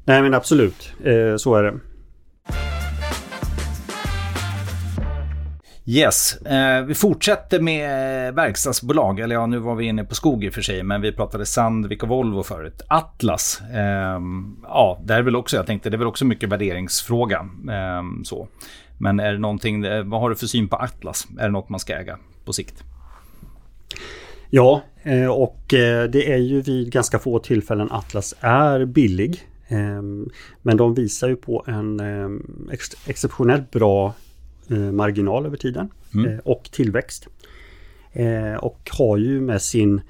nej 0.06 0.22
men 0.22 0.34
absolut 0.34 0.94
så 1.38 1.56
är 1.56 1.64
det. 1.64 1.74
Yes, 5.90 6.42
eh, 6.42 6.86
vi 6.86 6.94
fortsätter 6.94 7.60
med 7.60 8.28
eh, 8.28 8.34
verkstadsbolag. 8.34 9.20
Eller 9.20 9.36
ja, 9.36 9.46
nu 9.46 9.58
var 9.58 9.76
vi 9.76 9.86
inne 9.86 10.04
på 10.04 10.16
skog 10.16 10.44
i 10.44 10.50
och 10.50 10.54
för 10.54 10.62
sig, 10.62 10.84
men 10.84 11.02
vi 11.02 11.12
pratade 11.12 11.46
Sandvik 11.46 12.04
och 12.04 12.10
Volvo 12.10 12.44
förut. 12.44 12.82
Atlas, 12.88 13.62
eh, 13.74 14.22
ja, 14.64 15.02
det 15.04 15.14
är 15.14 15.22
väl 15.22 15.36
också, 15.36 15.56
jag 15.56 15.66
tänkte, 15.66 15.90
det 15.90 15.96
är 15.96 15.98
väl 15.98 16.08
också 16.08 16.26
mycket 16.26 16.50
värderingsfråga. 16.50 17.50
Eh, 17.70 18.04
så. 18.24 18.48
Men 18.98 19.20
är 19.20 19.32
det 19.32 19.40
någonting, 19.40 19.86
eh, 19.86 20.04
vad 20.04 20.22
har 20.22 20.30
du 20.30 20.36
för 20.36 20.48
syn 20.48 20.68
på 20.68 20.76
Atlas? 20.76 21.28
Är 21.40 21.44
det 21.44 21.52
något 21.52 21.70
man 21.70 21.80
ska 21.80 21.94
äga 21.94 22.18
på 22.46 22.54
sikt? 22.54 22.84
Ja, 24.50 24.82
eh, 25.04 25.28
och 25.28 25.74
eh, 25.74 26.10
det 26.10 26.34
är 26.34 26.38
ju 26.38 26.62
vid 26.62 26.92
ganska 26.92 27.20
få 27.20 27.40
tillfällen 27.40 27.92
Atlas 27.92 28.36
är 28.40 28.86
billig. 28.86 29.48
Ehm, 29.68 30.30
men 30.62 30.78
de 30.78 30.94
visar 30.94 31.28
ju 31.28 31.36
på 31.36 31.64
en 31.68 32.00
ehm, 32.00 32.70
exceptionellt 33.08 33.72
bra 33.72 34.14
marginal 34.76 35.46
över 35.46 35.58
tiden 35.58 35.90
mm. 36.14 36.32
Eh, 36.32 36.40
och 36.40 36.70
tillväxt. 36.72 37.28
Eh, 38.14 38.54
och 38.54 38.90
har 38.98 39.18
ju 39.18 39.42
med 39.42 39.62
sin 39.62 40.02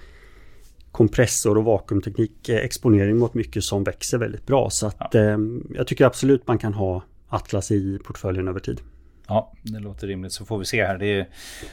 kompressor 0.92 1.58
och 1.58 1.64
vakuumteknik 1.64 2.50
exponering 2.50 3.18
mot 3.18 3.34
mycket 3.34 3.64
som 3.64 3.84
växer 3.84 4.18
väldigt 4.18 4.46
bra. 4.46 4.70
Så 4.70 4.88
att 4.88 5.10
ja. 5.12 5.38
jag 5.76 5.88
tycker 5.88 6.06
absolut 6.06 6.48
man 6.48 6.58
kan 6.58 6.74
ha 6.74 7.04
Atlas 7.30 7.72
i 7.72 8.00
portföljen 8.04 8.48
över 8.48 8.60
tid. 8.60 8.82
Ja, 9.28 9.54
det 9.62 9.80
låter 9.80 10.08
rimligt. 10.08 10.34
Så 10.34 10.46
får 10.46 10.58
vi 10.60 10.66
se 10.66 10.86
här. 10.86 10.98
Det 10.98 11.20
är 11.20 11.28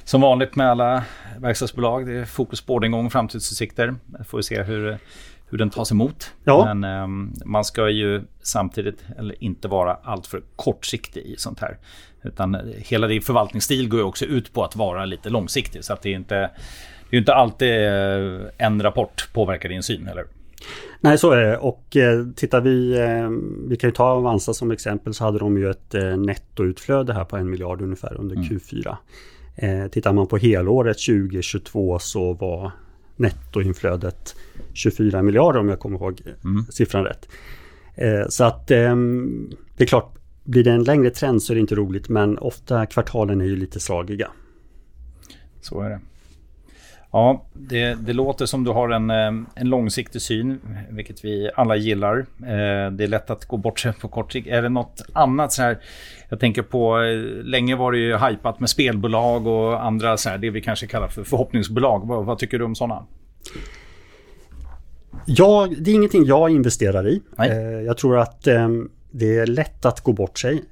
som 0.05 0.21
vanligt 0.21 0.57
med 0.57 0.71
alla 0.71 1.05
verkstadsbolag. 1.39 2.07
Det 2.07 2.13
är 2.13 2.25
fokus 2.25 2.61
på 2.61 2.75
orderingång 2.75 3.07
och 3.07 3.13
framtidsutsikter. 3.13 3.95
Får 4.25 4.39
vi 4.39 4.43
se 4.43 4.63
hur, 4.63 4.99
hur 5.55 5.59
den 5.59 5.71
tas 5.71 5.93
emot. 5.93 6.33
Ja. 6.45 6.75
Men 6.75 7.03
um, 7.03 7.33
man 7.45 7.65
ska 7.65 7.89
ju 7.89 8.23
samtidigt 8.43 9.05
eller 9.19 9.45
inte 9.45 9.69
vara 9.69 9.95
alltför 9.95 10.43
kortsiktig 10.57 11.21
i 11.21 11.35
sånt 11.39 11.61
här. 11.61 11.79
Utan 12.23 12.57
hela 12.77 13.07
din 13.07 13.23
förvaltningsstil 13.23 13.89
går 13.89 14.01
ju 14.01 14.07
också 14.07 14.25
ut 14.25 14.53
på 14.53 14.65
att 14.65 14.77
vara 14.77 15.05
lite 15.05 15.31
långsiktig. 15.31 15.85
Så 15.85 15.93
att 15.93 16.03
det 16.03 16.09
är 16.09 16.15
inte, 16.15 16.51
det 17.11 17.17
är 17.17 17.19
inte 17.19 17.35
alltid 17.35 17.69
eh, 17.69 18.49
en 18.59 18.83
rapport 18.83 19.29
påverkar 19.33 19.69
din 19.69 19.83
syn, 19.83 20.09
eller? 20.09 20.25
Nej, 21.01 21.19
så 21.19 21.31
är 21.31 21.37
det. 21.37 21.57
Och 21.59 21.97
eh, 21.97 22.27
tittar 22.37 22.61
vi, 22.61 22.99
eh, 22.99 23.31
vi 23.69 23.77
kan 23.77 23.89
ju 23.89 23.95
ta 23.95 24.05
Avanza 24.05 24.55
som 24.55 24.71
exempel, 24.71 25.15
så 25.15 25.25
hade 25.25 25.39
de 25.39 25.59
ju 25.59 25.71
ett 25.71 25.95
eh, 25.95 26.17
nettoutflöde 26.17 27.13
här 27.13 27.25
på 27.25 27.37
en 27.37 27.51
miljard 27.51 27.83
ungefär 27.83 28.21
under 28.21 28.37
mm. 28.37 28.49
Q4. 28.49 28.97
Eh, 29.57 29.87
tittar 29.87 30.13
man 30.13 30.27
på 30.27 30.37
helåret 30.37 30.99
2022 30.99 31.99
så 31.99 32.33
var 32.33 32.73
nettoinflödet 33.17 34.37
24 34.73 35.23
miljarder 35.23 35.61
om 35.61 35.69
jag 35.69 35.79
kommer 35.79 35.99
ihåg 35.99 36.23
mm. 36.45 36.65
siffran 36.65 37.05
rätt. 37.05 37.29
Eh, 37.95 38.29
så 38.29 38.45
att 38.45 38.71
ehm, 38.71 39.51
det 39.77 39.85
är 39.85 39.89
klart, 39.89 40.15
blir 40.45 40.65
det 40.65 40.73
en 40.73 40.85
längre 40.85 41.11
trend 41.11 41.43
så 41.43 41.53
är 41.53 41.55
det 41.55 41.61
inte 41.61 41.75
roligt 41.75 42.09
men 42.09 42.39
ofta 42.39 42.87
kvartalen 42.87 43.41
är 43.41 43.45
ju 43.45 43.57
lite 43.57 43.81
slagiga. 43.81 44.31
Så 45.61 45.81
är 45.81 45.91
det. 45.91 46.01
Ja, 47.15 47.45
det, 47.53 47.95
det, 47.95 48.13
låter 48.13 48.47
som 48.47 48.65
du 48.65 48.71
har 48.71 48.89
en, 48.89 49.11
eh, 49.11 49.47
en 49.55 49.69
långsiktig 49.69 50.23
syn, 50.23 50.61
vilket 50.91 51.25
vi 51.25 51.51
alla 51.55 51.77
gillar. 51.77 52.19
Eh, 52.19 52.93
det 52.93 53.05
är 53.05 53.07
lätt 53.07 53.31
att 53.31 53.45
gå 53.45 53.57
bort 53.57 53.81
sig 53.81 53.93
på 53.93 54.09
kort 54.09 54.33
sikt. 54.33 54.49
Är 54.49 54.63
det 54.63 54.69
något 54.69 55.03
annat 55.13 55.53
så 55.53 55.63
här? 55.63 55.79
Jag 56.29 56.41
tänker 56.41 56.63
på, 56.63 57.03
eh, 57.03 57.45
länge 57.45 57.77
var 57.77 57.93
det 57.93 57.99
ju 57.99 58.17
hypat 58.17 58.61
med 58.61 58.71
spelbolag 58.71 59.47
och 59.47 59.85
andra 59.85 60.17
så 60.17 60.29
här, 60.29 60.39
det 60.39 60.51
vi 60.51 60.61
kanske 60.61 60.87
kallar 60.87 61.09
för 61.09 61.25
förhoppningsbolag. 61.25 62.09
Vad, 62.09 62.25
vad 62.25 62.39
tycker 62.39 62.59
du 62.59 62.65
om 62.65 62.75
sådana? 62.75 63.07
Ja, 65.27 65.69
det 65.79 65.91
är 65.91 65.95
ingenting 65.95 66.25
jag 66.25 66.51
investerar 66.51 67.09
i. 67.09 67.23
Nej. 67.37 67.85
Jag 67.85 67.99
tror 67.99 68.19
att 68.19 68.43
det 69.11 69.39
är 69.39 69.47
lätt 69.47 69.85
att 69.85 70.01
gå 70.01 70.13
bort 70.13 70.39
sig 70.39 70.63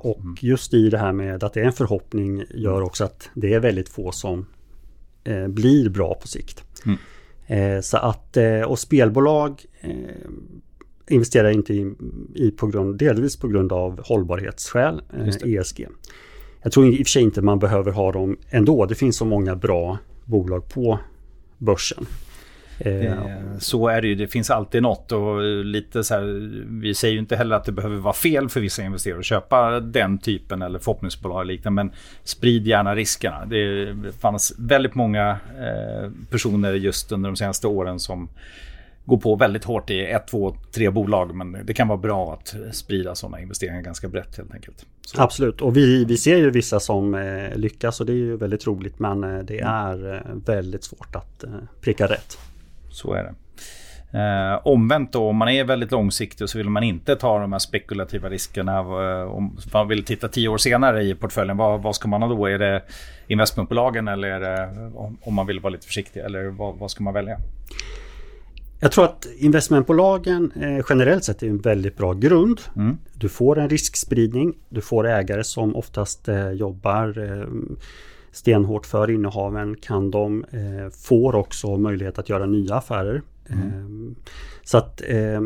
och 0.00 0.18
mm. 0.18 0.36
just 0.40 0.74
i 0.74 0.90
det 0.90 0.98
här 0.98 1.12
med 1.12 1.44
att 1.44 1.52
det 1.52 1.60
är 1.60 1.64
en 1.64 1.72
förhoppning 1.72 2.44
gör 2.54 2.82
också 2.82 3.04
att 3.04 3.30
det 3.34 3.54
är 3.54 3.60
väldigt 3.60 3.88
få 3.88 4.12
som 4.12 4.46
eh, 5.26 5.48
blir 5.48 5.88
bra 5.88 6.14
på 6.14 6.28
sikt. 6.28 6.64
Mm. 6.86 6.98
Eh, 7.46 7.80
så 7.80 7.96
att, 7.96 8.36
och 8.66 8.78
spelbolag 8.78 9.64
investerar 11.08 11.50
inte 11.50 11.74
i, 11.74 11.94
i, 12.34 12.50
på 12.50 12.66
grund, 12.66 12.98
delvis 12.98 13.36
på 13.36 13.48
grund 13.48 13.72
av 13.72 14.00
hållbarhetsskäl, 14.04 15.02
ESG. 15.44 15.80
E 15.80 15.88
Jag 16.62 16.72
tror 16.72 16.86
i 16.86 16.92
och 16.92 16.96
för 16.96 17.04
sig 17.04 17.22
inte 17.22 17.42
man 17.42 17.58
behöver 17.58 17.92
ha 17.92 18.12
dem 18.12 18.36
ändå. 18.50 18.86
Det 18.86 18.94
finns 18.94 19.16
så 19.16 19.24
många 19.24 19.56
bra 19.56 19.98
bolag 20.24 20.68
på 20.68 20.98
börsen. 21.58 22.06
Eh, 22.78 23.12
så 23.58 23.88
är 23.88 24.02
det 24.02 24.08
ju. 24.08 24.14
Det 24.14 24.28
finns 24.28 24.50
alltid 24.50 24.82
något 24.82 25.12
och 25.12 25.64
lite 25.64 26.04
så 26.04 26.14
här, 26.14 26.50
vi 26.80 26.94
säger 26.94 27.14
ju 27.14 27.20
inte 27.20 27.36
heller 27.36 27.56
att 27.56 27.64
det 27.64 27.72
behöver 27.72 27.96
vara 27.96 28.14
fel 28.14 28.48
för 28.48 28.60
vissa 28.60 28.82
investerare 28.82 29.18
att 29.18 29.24
köpa 29.24 29.80
den 29.80 30.18
typen 30.18 30.62
eller 30.62 30.78
förhoppningsbolag 30.78 31.38
och 31.38 31.46
liknande. 31.46 31.84
Men 31.84 31.92
sprid 32.24 32.66
gärna 32.66 32.94
riskerna. 32.94 33.44
Det 33.46 33.94
fanns 34.20 34.54
väldigt 34.58 34.94
många 34.94 35.30
eh, 35.58 36.10
personer 36.30 36.72
just 36.72 37.12
under 37.12 37.30
de 37.30 37.36
senaste 37.36 37.66
åren 37.66 38.00
som 38.00 38.28
går 39.04 39.16
på 39.16 39.36
väldigt 39.36 39.64
hårt 39.64 39.90
i 39.90 40.04
ett, 40.04 40.26
två, 40.28 40.56
tre 40.72 40.90
bolag. 40.90 41.34
Men 41.34 41.56
det 41.64 41.74
kan 41.74 41.88
vara 41.88 41.98
bra 41.98 42.32
att 42.32 42.56
sprida 42.72 43.14
sådana 43.14 43.40
investeringar 43.40 43.82
ganska 43.82 44.08
brett 44.08 44.36
helt 44.36 44.54
enkelt. 44.54 44.86
Så. 45.00 45.22
Absolut, 45.22 45.60
och 45.60 45.76
vi, 45.76 46.04
vi 46.04 46.16
ser 46.16 46.36
ju 46.36 46.50
vissa 46.50 46.80
som 46.80 47.14
eh, 47.14 47.56
lyckas 47.56 48.00
och 48.00 48.06
det 48.06 48.12
är 48.12 48.16
ju 48.16 48.36
väldigt 48.36 48.66
roligt. 48.66 48.98
Men 48.98 49.24
eh, 49.24 49.38
det 49.38 49.60
mm. 49.60 49.74
är 49.74 50.14
eh, 50.14 50.34
väldigt 50.46 50.84
svårt 50.84 51.16
att 51.16 51.44
pricka 51.80 52.06
rätt. 52.06 52.38
Så 52.96 53.12
är 53.12 53.22
det. 53.22 53.34
Eh, 54.18 54.60
omvänt 54.66 55.12
då, 55.12 55.28
om 55.28 55.36
man 55.36 55.48
är 55.48 55.64
väldigt 55.64 55.90
långsiktig 55.90 56.48
så 56.48 56.58
vill 56.58 56.70
man 56.70 56.82
inte 56.82 57.16
ta 57.16 57.38
de 57.38 57.52
här 57.52 57.58
spekulativa 57.58 58.28
riskerna. 58.28 58.78
Eh, 58.78 59.22
om 59.22 59.56
man 59.72 59.88
vill 59.88 60.04
titta 60.04 60.28
tio 60.28 60.48
år 60.48 60.58
senare 60.58 61.02
i 61.02 61.14
portföljen, 61.14 61.56
vad, 61.56 61.82
vad 61.82 61.94
ska 61.94 62.08
man 62.08 62.22
ha 62.22 62.28
då? 62.28 62.46
Är 62.46 62.58
det 62.58 62.82
investmentbolagen 63.26 64.08
eller 64.08 64.28
är 64.28 64.40
det, 64.40 64.90
om 65.20 65.34
man 65.34 65.46
vill 65.46 65.60
vara 65.60 65.70
lite 65.70 65.86
försiktig? 65.86 66.20
Eller 66.20 66.44
vad, 66.44 66.78
vad 66.78 66.90
ska 66.90 67.04
man 67.04 67.14
välja? 67.14 67.38
Jag 68.80 68.92
tror 68.92 69.04
att 69.04 69.26
investmentbolagen 69.38 70.52
eh, 70.52 70.84
generellt 70.88 71.24
sett 71.24 71.42
är 71.42 71.46
en 71.46 71.58
väldigt 71.58 71.96
bra 71.96 72.12
grund. 72.12 72.60
Mm. 72.76 72.98
Du 73.14 73.28
får 73.28 73.58
en 73.58 73.68
riskspridning. 73.68 74.54
Du 74.68 74.80
får 74.80 75.06
ägare 75.06 75.44
som 75.44 75.76
oftast 75.76 76.28
eh, 76.28 76.50
jobbar 76.50 77.18
eh, 77.18 77.46
stenhårt 78.36 78.86
för 78.86 79.10
innehaven 79.10 79.76
kan 79.76 80.10
de 80.10 80.44
eh, 80.44 80.90
får 80.90 81.34
också 81.34 81.76
möjlighet 81.76 82.18
att 82.18 82.28
göra 82.28 82.46
nya 82.46 82.74
affärer. 82.74 83.22
Mm. 83.48 83.68
Eh, 83.68 84.16
så 84.62 84.78
att 84.78 85.02
eh, 85.06 85.42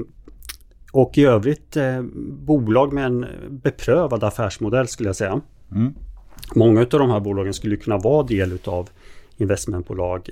och 0.93 1.19
i 1.19 1.25
övrigt 1.25 1.77
eh, 1.77 2.03
bolag 2.47 2.93
med 2.93 3.07
en 3.07 3.27
beprövad 3.49 4.25
affärsmodell 4.25 4.89
skulle 4.89 5.09
jag 5.09 5.17
säga. 5.17 5.41
Mm. 5.73 5.95
Många 6.55 6.81
av 6.81 6.87
de 6.89 7.11
här 7.11 7.21
bolagen 7.21 7.55
skulle 7.55 7.77
kunna 7.77 7.99
vara 7.99 8.27
del 8.27 8.53
utav 8.53 8.89
investmentbolag 9.37 10.31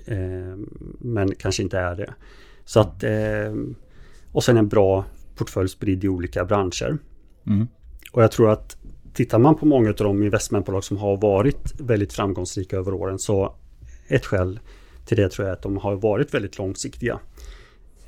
men 0.99 1.35
kanske 1.35 1.63
inte 1.63 1.79
är 1.79 1.97
det. 1.97 2.15
Så 2.65 2.81
att, 2.81 3.05
och 4.33 4.45
sen 4.45 4.57
en 4.57 4.69
bra 4.69 5.05
portfölj 5.37 5.69
spridd 5.69 6.05
i 6.05 6.09
olika 6.09 6.45
branscher. 6.45 6.99
Mm. 7.47 7.69
Och 8.13 8.23
jag 8.23 8.33
tror 8.33 8.51
att 8.51 8.77
tittar 9.19 9.39
man 9.39 9.55
på 9.55 9.67
många 9.67 9.89
av 9.89 9.95
de 9.95 10.23
investmentbolag 10.23 10.85
som 10.85 10.97
har 10.97 11.17
varit 11.17 11.81
väldigt 11.81 12.13
framgångsrika 12.13 12.77
över 12.77 12.95
åren 12.95 13.19
så 13.19 13.55
ett 14.09 14.27
skäl 14.27 14.61
till 15.05 15.17
det 15.17 15.29
tror 15.29 15.47
jag 15.47 15.53
är 15.53 15.57
att 15.57 15.63
de 15.63 15.77
har 15.77 15.97
varit 15.97 16.35
väldigt 16.35 16.59
långsiktiga. 16.59 17.19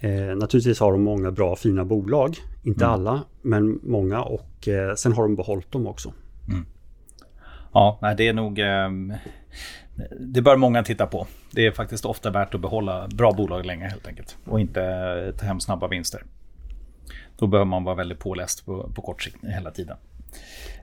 Eh, 0.01 0.37
naturligtvis 0.37 0.81
har 0.81 0.93
de 0.93 1.03
många 1.03 1.31
bra 1.31 1.57
fina 1.57 1.85
bolag, 1.85 2.37
inte 2.63 2.85
mm. 2.85 2.95
alla 2.95 3.23
men 3.43 3.81
många 3.83 4.23
och 4.23 4.69
eh, 4.69 4.95
sen 4.95 5.13
har 5.13 5.23
de 5.23 5.37
behållit 5.37 5.73
dem 5.73 5.87
också. 5.87 6.13
Mm. 6.49 6.67
Ja, 7.73 8.15
det 8.17 8.29
är 8.29 8.33
nog 8.33 8.59
eh, 8.59 8.91
det 10.21 10.43
bör 10.43 10.57
många 10.57 10.83
titta 10.83 11.07
på. 11.07 11.27
Det 11.51 11.67
är 11.67 11.73
faktiskt 11.73 12.05
ofta 12.05 12.31
värt 12.31 12.55
att 12.55 12.61
behålla 12.61 13.09
bra 13.09 13.33
bolag 13.33 13.67
länge 13.67 13.89
helt 13.89 14.07
enkelt 14.07 14.37
och 14.45 14.61
inte 14.61 14.81
ta 15.39 15.47
hem 15.47 15.61
snabba 15.61 15.89
vinster. 15.89 16.23
Då 17.39 17.47
behöver 17.47 17.69
man 17.71 17.85
vara 17.85 17.95
väldigt 17.95 18.19
påläst 18.19 18.67
på, 18.67 18.91
på 18.95 19.03
kort 19.03 19.23
sikt 19.23 19.37
hela 19.43 19.71
tiden. 19.71 19.97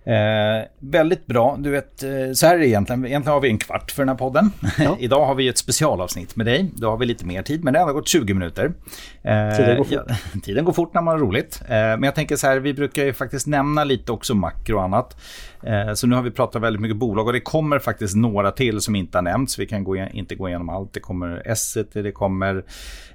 Eh, 0.08 0.66
väldigt 0.80 1.26
bra. 1.26 1.58
Du 1.60 1.70
vet, 1.70 2.04
eh, 2.04 2.10
så 2.34 2.48
här 2.48 2.56
är 2.56 2.60
det 2.60 2.68
egentligen. 2.68 3.06
Egentligen 3.06 3.34
har 3.34 3.42
vi 3.42 3.50
en 3.50 3.58
kvart 3.58 3.92
för 3.92 4.02
den 4.02 4.10
här 4.10 4.16
podden. 4.16 4.52
Ja. 4.80 4.98
Idag 5.00 5.26
har 5.26 5.36
vi 5.36 5.48
ett 5.48 5.58
specialavsnitt 5.58 6.36
med 6.36 6.46
dig. 6.46 6.72
Då 6.76 6.90
har 6.90 6.98
vi 6.98 7.06
lite 7.06 7.26
mer 7.26 7.42
tid, 7.42 7.64
men 7.64 7.74
det 7.74 7.80
har 7.80 7.94
gått 7.94 8.08
20 8.08 8.34
minuter. 8.34 8.72
Eh, 9.24 9.58
tiden 9.58 9.78
går 9.78 9.84
fort. 9.84 10.04
Ja, 10.08 10.16
tiden 10.44 10.66
går 10.66 10.74
fort 10.74 10.94
när 10.94 11.02
man 11.02 11.12
har 11.12 11.20
roligt. 11.20 11.62
Eh, 11.62 11.70
men 11.70 12.04
jag 12.04 12.16
tänker 12.16 12.36
så 12.36 12.48
här, 12.48 12.60
vi 12.60 12.74
brukar 12.74 13.06
ju 13.06 13.14
faktiskt 13.14 13.48
nämna 13.48 13.84
lite 13.84 14.12
också 14.12 14.36
makro 14.36 14.76
och 14.76 14.84
annat. 14.84 15.18
Eh, 15.64 15.94
så 15.94 16.08
nu 16.08 16.16
har 16.16 16.24
vi 16.24 16.32
pratat 16.32 16.62
väldigt 16.62 16.82
mycket 16.82 16.98
bolag 16.98 17.28
och 17.28 17.34
det 17.34 17.40
kommer 17.40 17.80
faktiskt 17.80 18.16
några 18.16 18.52
till 18.52 18.82
som 18.82 18.96
inte 18.96 19.18
har 19.18 19.24
nämnts. 19.24 19.60
Vi 19.60 19.66
kan 19.66 19.84
gå 19.84 19.96
igen, 19.96 20.10
inte 20.12 20.36
gå 20.36 20.50
igenom 20.50 20.70
allt. 20.70 20.94
Det 20.94 21.00
kommer 21.00 21.48
Esset, 21.48 21.94
det 21.94 22.12
kommer 22.12 22.64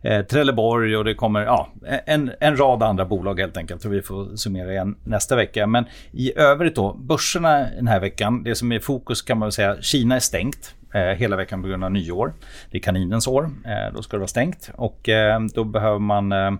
eh, 0.02 0.22
Trelleborg 0.22 0.96
och 0.96 1.04
det 1.04 1.14
kommer 1.14 1.40
ja, 1.40 1.72
en, 2.06 2.30
en 2.40 2.56
rad 2.56 2.82
andra 2.82 3.04
bolag 3.04 3.40
helt 3.40 3.56
enkelt. 3.56 3.84
Och 3.84 3.92
vi 3.92 4.02
får 4.02 4.36
summera 4.36 4.72
igen 4.72 4.96
nästa 5.04 5.36
vecka. 5.36 5.66
Men 5.66 5.84
i 6.22 6.32
övrigt 6.36 6.74
då, 6.74 6.94
börserna 6.94 7.58
den 7.58 7.86
här 7.86 8.00
veckan. 8.00 8.42
Det 8.42 8.54
som 8.54 8.72
är 8.72 8.76
i 8.76 8.80
fokus 8.80 9.22
kan 9.22 9.38
man 9.38 9.46
väl 9.46 9.52
säga, 9.52 9.76
Kina 9.80 10.16
är 10.16 10.20
stängt. 10.20 10.74
Eh, 10.94 11.00
hela 11.00 11.36
veckan 11.36 11.62
på 11.62 11.68
grund 11.68 11.84
av 11.84 11.90
nyår. 11.90 12.32
Det 12.70 12.78
är 12.78 12.82
kaninens 12.82 13.26
år. 13.26 13.50
Eh, 13.64 13.94
då 13.94 14.02
ska 14.02 14.16
det 14.16 14.20
vara 14.20 14.28
stängt. 14.28 14.70
Och 14.74 15.08
eh, 15.08 15.40
då 15.54 15.64
behöver 15.64 15.98
man 15.98 16.32
eh, 16.32 16.50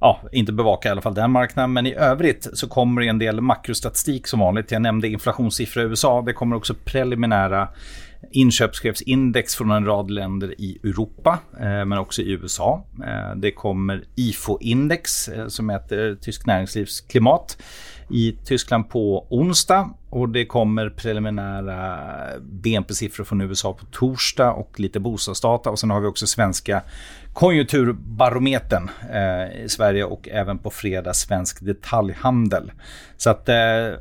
ja, 0.00 0.20
inte 0.32 0.52
bevaka 0.52 0.88
i 0.88 0.92
alla 0.92 1.00
fall 1.00 1.14
den 1.14 1.30
marknaden. 1.30 1.72
Men 1.72 1.86
i 1.86 1.94
övrigt 1.94 2.48
så 2.52 2.68
kommer 2.68 3.02
det 3.02 3.08
en 3.08 3.18
del 3.18 3.40
makrostatistik 3.40 4.26
som 4.26 4.40
vanligt. 4.40 4.70
Jag 4.70 4.82
nämnde 4.82 5.08
inflationssiffror 5.08 5.84
i 5.84 5.88
USA. 5.88 6.22
Det 6.26 6.32
kommer 6.32 6.56
också 6.56 6.74
preliminära 6.84 7.68
inköpschefsindex 8.30 9.54
från 9.54 9.70
en 9.70 9.86
rad 9.86 10.10
länder 10.10 10.60
i 10.60 10.78
Europa, 10.84 11.38
eh, 11.60 11.84
men 11.84 11.92
också 11.92 12.22
i 12.22 12.30
USA. 12.30 12.84
Eh, 13.06 13.36
det 13.36 13.52
kommer 13.52 14.04
IFO-index 14.14 15.28
eh, 15.28 15.48
som 15.48 15.66
mäter 15.66 16.10
eh, 16.10 16.14
tysk 16.14 16.46
näringslivsklimat 16.46 17.58
i 18.10 18.36
Tyskland 18.44 18.88
på 18.88 19.26
onsdag 19.30 19.90
och 20.10 20.28
det 20.28 20.46
kommer 20.46 20.90
preliminära 20.90 22.00
BNP-siffror 22.40 23.24
från 23.24 23.40
USA 23.40 23.72
på 23.72 23.84
torsdag 23.86 24.52
och 24.52 24.80
lite 24.80 25.00
bostadsdata 25.00 25.70
och 25.70 25.78
sen 25.78 25.90
har 25.90 26.00
vi 26.00 26.06
också 26.06 26.26
svenska 26.26 26.82
konjunkturbarometern 27.32 28.90
eh, 29.12 29.64
i 29.64 29.68
Sverige 29.68 30.04
och 30.04 30.28
även 30.28 30.58
på 30.58 30.70
fredag 30.70 31.14
svensk 31.14 31.60
detaljhandel. 31.60 32.72
Så 33.16 33.30
att 33.30 33.48
eh, 33.48 33.56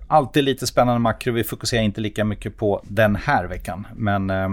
alltid 0.08 0.44
lite 0.44 0.68
spännande 0.68 1.00
makro. 1.00 1.34
Vi 1.34 1.44
fokuserar 1.44 1.82
inte 1.82 2.02
lika 2.02 2.26
mycket 2.26 2.58
på 2.58 2.82
den 2.84 3.16
här 3.16 3.46
veckan, 3.46 3.88
men 3.96 4.30
eh, 4.30 4.50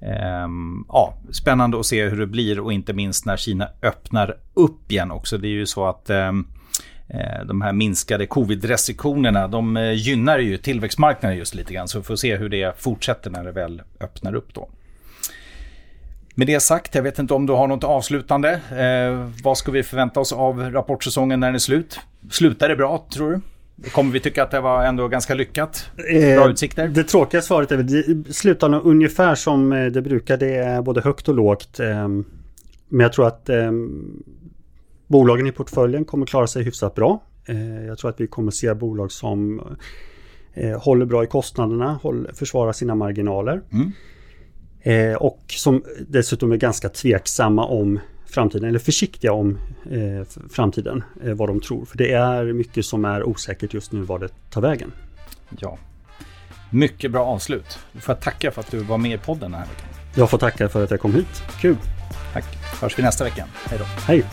eh, 0.00 0.48
ja, 0.88 1.14
spännande 1.30 1.80
att 1.80 1.86
se 1.86 2.08
hur 2.08 2.20
det 2.20 2.26
blir 2.26 2.60
och 2.60 2.72
inte 2.72 2.92
minst 2.92 3.26
när 3.26 3.36
Kina 3.36 3.68
öppnar 3.82 4.36
upp 4.54 4.92
igen 4.92 5.10
också. 5.10 5.38
Det 5.38 5.48
är 5.48 5.50
ju 5.50 5.66
så 5.66 5.86
att 5.86 6.10
eh, 6.10 6.32
de 7.44 7.60
här 7.60 7.72
minskade 7.72 8.26
covid-restriktionerna, 8.26 9.48
de 9.48 9.76
eh, 9.76 9.92
gynnar 9.92 10.38
ju 10.38 10.56
tillväxtmarknaden 10.56 11.38
just 11.38 11.54
lite 11.54 11.74
grann. 11.74 11.88
Så 11.88 11.98
vi 11.98 12.04
får 12.04 12.16
se 12.16 12.36
hur 12.36 12.48
det 12.48 12.74
fortsätter 12.78 13.30
när 13.30 13.44
det 13.44 13.52
väl 13.52 13.82
öppnar 14.00 14.34
upp 14.34 14.54
då. 14.54 14.68
Med 16.34 16.46
det 16.46 16.60
sagt, 16.60 16.94
jag 16.94 17.02
vet 17.02 17.18
inte 17.18 17.34
om 17.34 17.46
du 17.46 17.52
har 17.52 17.66
något 17.66 17.84
avslutande. 17.84 18.50
Eh, 18.52 19.30
vad 19.42 19.58
ska 19.58 19.72
vi 19.72 19.82
förvänta 19.82 20.20
oss 20.20 20.32
av 20.32 20.70
rapportsäsongen 20.72 21.40
när 21.40 21.46
den 21.46 21.54
är 21.54 21.58
slut? 21.58 22.00
Slutar 22.30 22.68
det 22.68 22.76
bra, 22.76 23.06
tror 23.12 23.30
du? 23.30 23.40
Kommer 23.90 24.12
vi 24.12 24.20
tycka 24.20 24.42
att 24.42 24.50
det 24.50 24.60
var 24.60 24.84
ändå 24.84 25.08
ganska 25.08 25.34
lyckat? 25.34 25.90
Bra 26.36 26.50
utsikter? 26.50 26.88
Det 26.88 27.04
tråkiga 27.04 27.42
svaret 27.42 27.72
är 27.72 27.76
väl 27.76 28.24
slutar 28.34 28.68
nog 28.68 28.86
ungefär 28.86 29.34
som 29.34 29.70
det 29.70 30.02
brukar. 30.02 30.36
Det 30.36 30.54
är 30.54 30.82
både 30.82 31.00
högt 31.00 31.28
och 31.28 31.34
lågt. 31.34 31.78
Men 32.88 33.00
jag 33.00 33.12
tror 33.12 33.26
att 33.26 33.50
Bolagen 35.10 35.46
i 35.46 35.52
portföljen 35.52 36.04
kommer 36.04 36.26
klara 36.26 36.46
sig 36.46 36.64
hyfsat 36.64 36.94
bra. 36.94 37.22
Eh, 37.44 37.84
jag 37.86 37.98
tror 37.98 38.10
att 38.10 38.20
vi 38.20 38.26
kommer 38.26 38.50
se 38.50 38.74
bolag 38.74 39.12
som 39.12 39.62
eh, 40.54 40.82
håller 40.82 41.06
bra 41.06 41.24
i 41.24 41.26
kostnaderna, 41.26 42.00
försvarar 42.34 42.72
sina 42.72 42.94
marginaler. 42.94 43.62
Mm. 43.72 43.92
Eh, 44.80 45.16
och 45.16 45.40
som 45.48 45.84
dessutom 46.08 46.52
är 46.52 46.56
ganska 46.56 46.88
tveksamma 46.88 47.64
om 47.64 48.00
framtiden, 48.26 48.68
eller 48.68 48.78
försiktiga 48.78 49.32
om 49.32 49.58
framtiden, 50.50 51.02
vad 51.34 51.48
de 51.48 51.60
tror. 51.60 51.84
För 51.84 51.98
det 51.98 52.12
är 52.12 52.52
mycket 52.52 52.84
som 52.84 53.04
är 53.04 53.22
osäkert 53.22 53.74
just 53.74 53.92
nu 53.92 54.00
vad 54.00 54.20
det 54.20 54.28
tar 54.50 54.60
vägen. 54.60 54.92
Ja. 55.58 55.78
Mycket 56.70 57.12
bra 57.12 57.26
avslut. 57.26 57.78
Du 57.92 58.00
får 58.00 58.14
tacka 58.14 58.50
för 58.50 58.60
att 58.60 58.70
du 58.70 58.78
var 58.78 58.98
med 58.98 59.12
i 59.14 59.18
podden 59.18 59.50
den 59.50 59.60
här 59.60 59.68
veckan. 59.68 59.88
Jag 60.14 60.30
får 60.30 60.38
tacka 60.38 60.68
för 60.68 60.84
att 60.84 60.90
jag 60.90 61.00
kom 61.00 61.14
hit. 61.14 61.42
Kul! 61.60 61.76
Tack. 62.32 62.44
Hörs 62.80 62.98
vi 62.98 63.02
nästa 63.02 63.24
vecka. 63.24 63.46
Hej 63.68 63.78
då. 63.78 63.84
Hej! 63.84 64.24